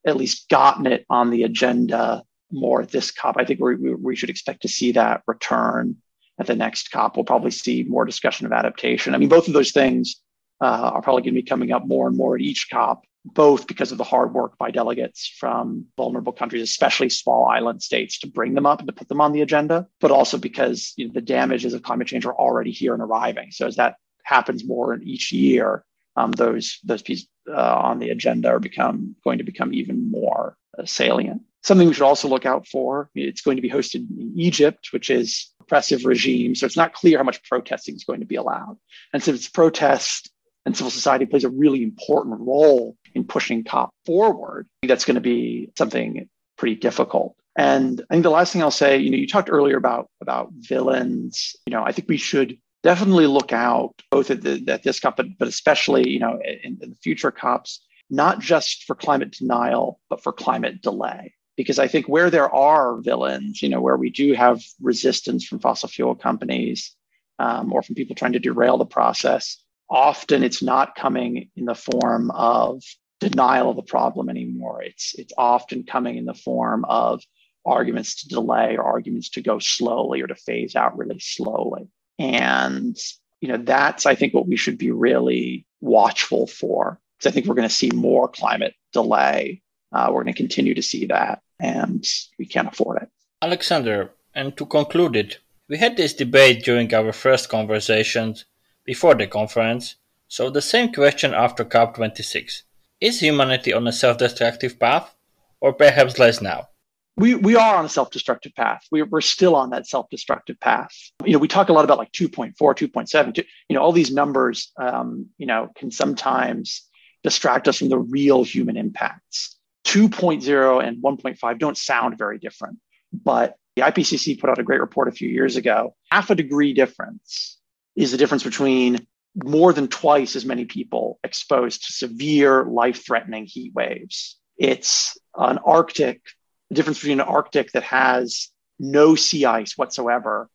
at 0.07 0.17
least 0.17 0.49
gotten 0.49 0.87
it 0.87 1.05
on 1.11 1.31
the 1.31 1.45
agenda 1.45 2.23
more 2.51 2.83
at 2.83 2.91
this 2.91 3.11
COP, 3.11 3.37
I 3.39 3.45
think 3.45 3.61
we, 3.61 3.95
we 3.95 4.17
should 4.17 4.31
expect 4.31 4.63
to 4.63 4.69
see 4.69 4.93
that 4.93 5.23
return 5.27 5.97
at 6.43 6.49
the 6.49 6.57
next 6.57 6.91
COP. 6.91 7.17
We'll 7.17 7.25
probably 7.25 7.53
see 7.53 7.85
more 7.85 8.05
discussion 8.05 8.47
of 8.47 8.53
adaptation. 8.53 9.15
I 9.15 9.19
mean, 9.19 9.29
both 9.29 9.47
of 9.47 9.55
those 9.55 9.71
things 9.71 10.17
uh, 10.61 10.91
are 10.95 11.01
probably 11.01 11.23
going 11.23 11.35
to 11.35 11.43
be 11.43 11.49
coming 11.49 11.71
up 11.71 11.87
more 11.87 12.09
and 12.09 12.17
more 12.17 12.35
at 12.35 12.41
each 12.41 12.69
COP, 12.69 13.05
both 13.25 13.69
because 13.69 13.93
of 13.93 13.99
the 13.99 14.05
hard 14.05 14.35
work 14.35 14.59
by 14.59 14.73
delegates 14.73 15.29
from 15.39 15.87
vulnerable 15.97 16.33
countries, 16.33 16.63
especially 16.63 17.09
small 17.09 17.47
island 17.47 17.81
states, 17.81 18.19
to 18.19 18.27
bring 18.27 18.55
them 18.55 18.67
up 18.67 18.81
and 18.81 18.89
to 18.89 18.93
put 18.93 19.09
them 19.09 19.21
on 19.21 19.33
the 19.33 19.41
agenda, 19.41 19.87
but 20.01 20.11
also 20.11 20.37
because 20.37 20.93
you 20.97 21.07
know, 21.07 21.13
the 21.15 21.21
damages 21.21 21.75
of 21.75 21.83
climate 21.83 22.09
change 22.09 22.27
are 22.27 22.35
already 22.35 22.73
here 22.73 22.93
and 22.93 23.03
arriving. 23.03 23.51
So 23.53 23.67
as 23.67 23.77
that 23.77 23.97
happens 24.25 24.67
more 24.67 24.93
in 24.93 25.03
each 25.05 25.31
year, 25.31 25.85
um, 26.17 26.33
those 26.33 26.79
those 26.85 27.03
pieces 27.03 27.29
uh, 27.49 27.77
on 27.77 27.99
the 27.99 28.11
agenda 28.11 28.49
are 28.49 28.61
become 28.61 29.17
going 29.25 29.39
to 29.39 29.45
become 29.45 29.73
even 29.73 30.11
more 30.11 30.57
uh, 30.79 30.85
salient. 30.85 31.43
Something 31.65 31.89
we 31.89 31.95
should 31.95 32.03
also 32.03 32.29
look 32.29 32.45
out 32.45 32.67
for. 32.67 33.09
It's 33.15 33.43
going 33.43 33.57
to 33.57 33.63
be 33.63 33.71
hosted 33.71 34.07
in 34.19 34.33
Egypt, 34.37 34.89
which 34.93 35.11
is 35.11 35.53
oppressive 35.61 36.05
regime. 36.05 36.55
So 36.55 36.67
it's 36.67 36.77
not 36.77 36.93
clear 36.93 37.19
how 37.19 37.25
much 37.25 37.43
protesting 37.45 37.95
is 37.95 38.05
going 38.05 38.21
to 38.21 38.27
be 38.27 38.35
allowed. 38.35 38.79
And 39.13 39.23
since 39.23 39.49
protest 39.49 40.31
and 40.67 40.77
civil 40.77 40.91
society 40.91 41.25
plays 41.25 41.45
a 41.45 41.49
really 41.49 41.83
important 41.83 42.41
role 42.41 42.97
in 43.15 43.25
pushing 43.25 43.63
COP 43.63 43.91
forward, 44.07 44.67
that's 44.83 45.05
going 45.05 45.15
to 45.15 45.21
be 45.21 45.71
something 45.79 46.29
pretty 46.57 46.75
difficult. 46.75 47.37
And 47.57 48.01
I 48.11 48.15
think 48.15 48.23
the 48.23 48.31
last 48.31 48.53
thing 48.53 48.63
I'll 48.63 48.71
say, 48.71 48.99
you 48.99 49.11
know, 49.11 49.17
you 49.17 49.29
talked 49.29 49.51
earlier 49.51 49.77
about 49.77 50.09
about 50.21 50.51
villains. 50.55 51.55
You 51.67 51.73
know, 51.73 51.85
I 51.85 51.93
think 51.93 52.09
we 52.09 52.17
should 52.17 52.59
definitely 52.83 53.27
look 53.27 53.53
out 53.53 53.95
both 54.11 54.31
at, 54.31 54.41
the, 54.41 54.65
at 54.69 54.83
this 54.83 54.99
COP, 54.99 55.17
but, 55.17 55.27
but 55.39 55.49
especially, 55.49 56.09
you 56.09 56.19
know, 56.19 56.41
in, 56.43 56.79
in 56.81 56.91
the 56.91 56.97
future 56.97 57.31
COPs, 57.31 57.85
not 58.11 58.41
just 58.41 58.85
for 58.85 58.97
climate 58.97 59.33
denial, 59.33 60.01
but 60.09 60.23
for 60.23 60.33
climate 60.33 60.83
delay 60.83 61.35
because 61.63 61.79
I 61.79 61.87
think 61.87 62.09
where 62.09 62.29
there 62.29 62.53
are 62.53 62.97
villains, 62.97 63.63
you 63.63 63.69
know, 63.69 63.81
where 63.81 63.97
we 63.97 64.11
do 64.11 64.33
have 64.33 64.61
resistance 64.81 65.47
from 65.47 65.61
fossil 65.61 65.89
fuel 65.89 66.17
companies 66.17 66.93
um, 67.39 67.73
or 67.73 67.83
from 67.83 67.95
people 67.95 68.17
trying 68.17 68.33
to 68.33 68.41
derail 68.41 68.79
the 68.79 68.85
process, 68.85 69.63
often 69.89 70.43
it's 70.43 70.61
not 70.61 70.97
coming 70.97 71.51
in 71.55 71.67
the 71.67 71.77
form 71.77 72.33
of 72.33 72.83
denial 73.21 73.71
of 73.71 73.77
the 73.77 73.83
problem 73.83 74.29
anymore. 74.29 74.83
It's 74.83 75.15
it's 75.17 75.33
often 75.39 75.85
coming 75.85 76.17
in 76.17 76.25
the 76.25 76.35
form 76.35 76.85
of 76.87 77.23
arguments 77.65 78.23
to 78.23 78.29
delay 78.29 78.77
or 78.77 78.83
arguments 78.83 79.31
to 79.31 79.41
go 79.41 79.61
slowly 79.61 80.21
or 80.21 80.27
to 80.27 80.35
phase 80.35 80.75
out 80.75 80.99
really 80.99 81.21
slowly. 81.21 81.89
And 82.19 82.97
you 83.41 83.49
know, 83.49 83.59
that's 83.59 84.05
I 84.05 84.17
think 84.17 84.35
what 84.35 84.49
we 84.49 84.57
should 84.57 84.79
be 84.79 84.91
really 84.91 85.65
watchful 85.81 86.49
for. 86.49 86.99
Because 87.19 87.31
I 87.31 87.33
think 87.33 87.47
we're 87.47 87.55
going 87.55 87.69
to 87.69 87.75
see 87.75 87.91
more 87.95 88.27
climate 88.27 88.75
delay 88.93 89.62
uh, 89.93 90.09
we're 90.09 90.23
going 90.23 90.35
to 90.35 90.43
continue 90.43 90.75
to 90.75 90.83
see 90.83 91.07
that, 91.07 91.43
and 91.61 92.05
we 92.39 92.47
can't 92.47 92.69
afford 92.69 93.03
it. 93.03 93.09
Alexander, 93.41 94.13
and 94.35 94.57
to 94.57 94.67
conclude 94.67 95.17
it, 95.17 95.39
we 95.69 95.79
had 95.79 95.97
this 95.97 96.15
debate 96.15 96.65
during 96.65 96.93
our 96.95 97.13
first 97.13 97.49
conversations 97.49 98.45
before 98.85 99.15
the 99.15 99.27
conference, 99.27 99.97
so 100.29 100.51
the 100.51 100.63
same 100.63 100.93
question 100.93 101.35
after 101.35 101.65
COP26. 101.65 102.63
Is 103.01 103.21
humanity 103.21 103.73
on 103.73 103.87
a 103.87 103.93
self 103.93 104.19
destructive 104.19 104.79
path, 104.79 105.15
or 105.61 105.73
perhaps 105.73 106.19
less 106.19 106.41
now? 106.41 106.69
we 107.17 107.35
we 107.35 107.57
are 107.57 107.77
on 107.77 107.85
a 107.85 107.89
self-destructive 107.89 108.55
path. 108.55 108.87
We, 108.91 109.03
we're 109.03 109.21
still 109.21 109.55
on 109.55 109.71
that 109.71 109.87
self-destructive 109.87 110.59
path. 110.61 110.93
You 111.25 111.35
know, 111.35 111.39
we 111.39 111.49
talk 111.49 111.69
a 111.69 111.73
lot 111.73 111.85
about 111.85 111.99
like 111.99 112.13
2.4, 112.13 112.55
2.7. 112.57 113.45
You 113.69 113.77
know, 113.77 113.83
all 113.83 113.93
these 113.93 114.13
numbers, 114.13 114.73
um, 114.79 115.27
you 115.39 115.47
know, 115.47 115.71
can 115.77 115.91
sometimes 115.91 116.89
distract 117.23 117.69
us 117.69 117.79
from 117.79 117.91
the 117.91 117.99
real 117.99 118.45
human 118.45 118.77
impacts. 118.77 119.57
2.0 119.85 120.87
and 120.87 121.03
1.5 121.03 121.59
don't 121.59 121.77
sound 121.77 122.17
very 122.19 122.39
different, 122.39 122.79
but 123.13 123.57
the 123.77 123.83
IPCC 123.83 124.41
put 124.41 124.51
out 124.51 124.59
a 124.59 124.63
great 124.63 124.81
report 124.81 125.09
a 125.09 125.13
few 125.13 125.29
years 125.29 125.57
ago. 125.57 125.95
Half 126.11 126.31
a 126.31 126.35
degree 126.35 126.73
difference 126.73 127.59
is 127.97 128.13
the 128.13 128.19
difference 128.19 128.43
between 128.43 129.07
more 129.35 129.73
than 129.73 129.89
twice 129.89 130.37
as 130.37 130.45
many 130.45 130.67
people 130.67 131.19
exposed 131.25 131.87
to 131.87 131.93
severe 131.93 132.65
life 132.65 133.05
threatening 133.05 133.47
heat 133.47 133.73
waves. 133.75 134.39
It's 134.59 135.17
an 135.37 135.59
Arctic, 135.59 136.21
the 136.69 136.75
difference 136.75 136.99
between 136.99 137.21
an 137.21 137.27
Arctic 137.27 137.73
that 137.73 137.83
has 137.85 138.51
no 138.79 139.15
sea 139.15 139.47
ice 139.47 139.77
whatsoever, 139.77 140.51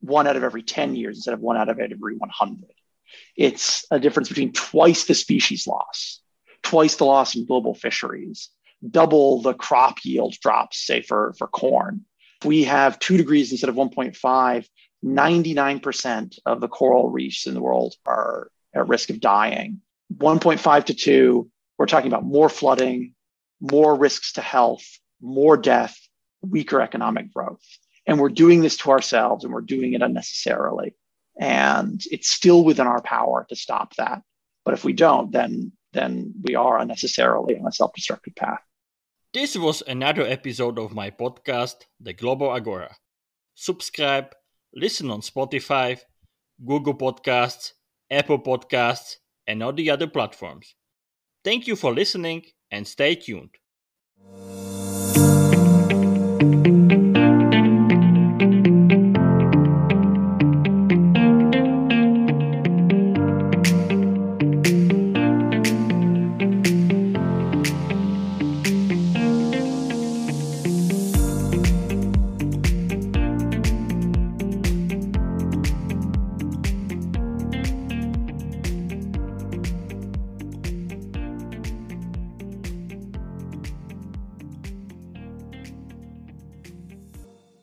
one 0.00 0.26
out 0.26 0.36
of 0.36 0.44
every 0.44 0.62
10 0.62 0.94
years 0.94 1.16
instead 1.16 1.34
of 1.34 1.40
one 1.40 1.56
out 1.56 1.68
of 1.68 1.78
every 1.78 2.16
100. 2.16 2.58
It's 3.36 3.84
a 3.90 3.98
difference 3.98 4.28
between 4.28 4.52
twice 4.52 5.04
the 5.04 5.14
species 5.14 5.66
loss, 5.66 6.20
twice 6.62 6.96
the 6.96 7.04
loss 7.04 7.34
in 7.34 7.46
global 7.46 7.74
fisheries, 7.74 8.50
double 8.90 9.42
the 9.42 9.54
crop 9.54 9.98
yield 10.04 10.34
drops, 10.40 10.84
say 10.84 11.02
for, 11.02 11.34
for 11.38 11.46
corn. 11.46 12.04
If 12.40 12.46
we 12.46 12.64
have 12.64 12.98
two 12.98 13.16
degrees 13.16 13.52
instead 13.52 13.70
of 13.70 13.76
1.5, 13.76 14.66
99% 15.04 16.38
of 16.46 16.60
the 16.60 16.68
coral 16.68 17.10
reefs 17.10 17.46
in 17.46 17.54
the 17.54 17.62
world 17.62 17.94
are 18.06 18.50
at 18.74 18.88
risk 18.88 19.10
of 19.10 19.20
dying. 19.20 19.80
1.5 20.16 20.84
to 20.84 20.94
2, 20.94 21.50
we're 21.78 21.86
talking 21.86 22.08
about 22.08 22.24
more 22.24 22.48
flooding, 22.48 23.14
more 23.60 23.94
risks 23.96 24.32
to 24.34 24.40
health, 24.40 24.84
more 25.20 25.56
death, 25.56 25.96
weaker 26.42 26.80
economic 26.80 27.32
growth. 27.32 27.62
And 28.06 28.18
we're 28.18 28.28
doing 28.28 28.60
this 28.60 28.76
to 28.78 28.90
ourselves 28.90 29.44
and 29.44 29.52
we're 29.52 29.60
doing 29.60 29.92
it 29.92 30.02
unnecessarily. 30.02 30.94
And 31.38 32.02
it's 32.10 32.28
still 32.28 32.64
within 32.64 32.86
our 32.86 33.00
power 33.00 33.46
to 33.48 33.56
stop 33.56 33.94
that. 33.96 34.22
But 34.64 34.74
if 34.74 34.84
we 34.84 34.92
don't, 34.92 35.30
then 35.32 35.72
then 35.92 36.32
we 36.42 36.54
are 36.54 36.78
unnecessarily 36.78 37.58
on 37.58 37.66
a 37.66 37.72
self-destructive 37.72 38.34
path. 38.34 38.62
This 39.34 39.56
was 39.56 39.82
another 39.86 40.26
episode 40.26 40.78
of 40.78 40.92
my 40.92 41.10
podcast, 41.10 41.86
The 41.98 42.12
Global 42.12 42.52
Agora. 42.54 42.94
Subscribe, 43.54 44.26
listen 44.74 45.10
on 45.10 45.22
Spotify, 45.22 45.98
Google 46.62 46.92
Podcasts, 46.92 47.72
Apple 48.10 48.40
Podcasts, 48.40 49.14
and 49.46 49.62
all 49.62 49.72
the 49.72 49.88
other 49.88 50.06
platforms. 50.06 50.74
Thank 51.44 51.66
you 51.66 51.76
for 51.76 51.94
listening 51.94 52.44
and 52.70 52.86
stay 52.86 53.14
tuned. 53.14 53.54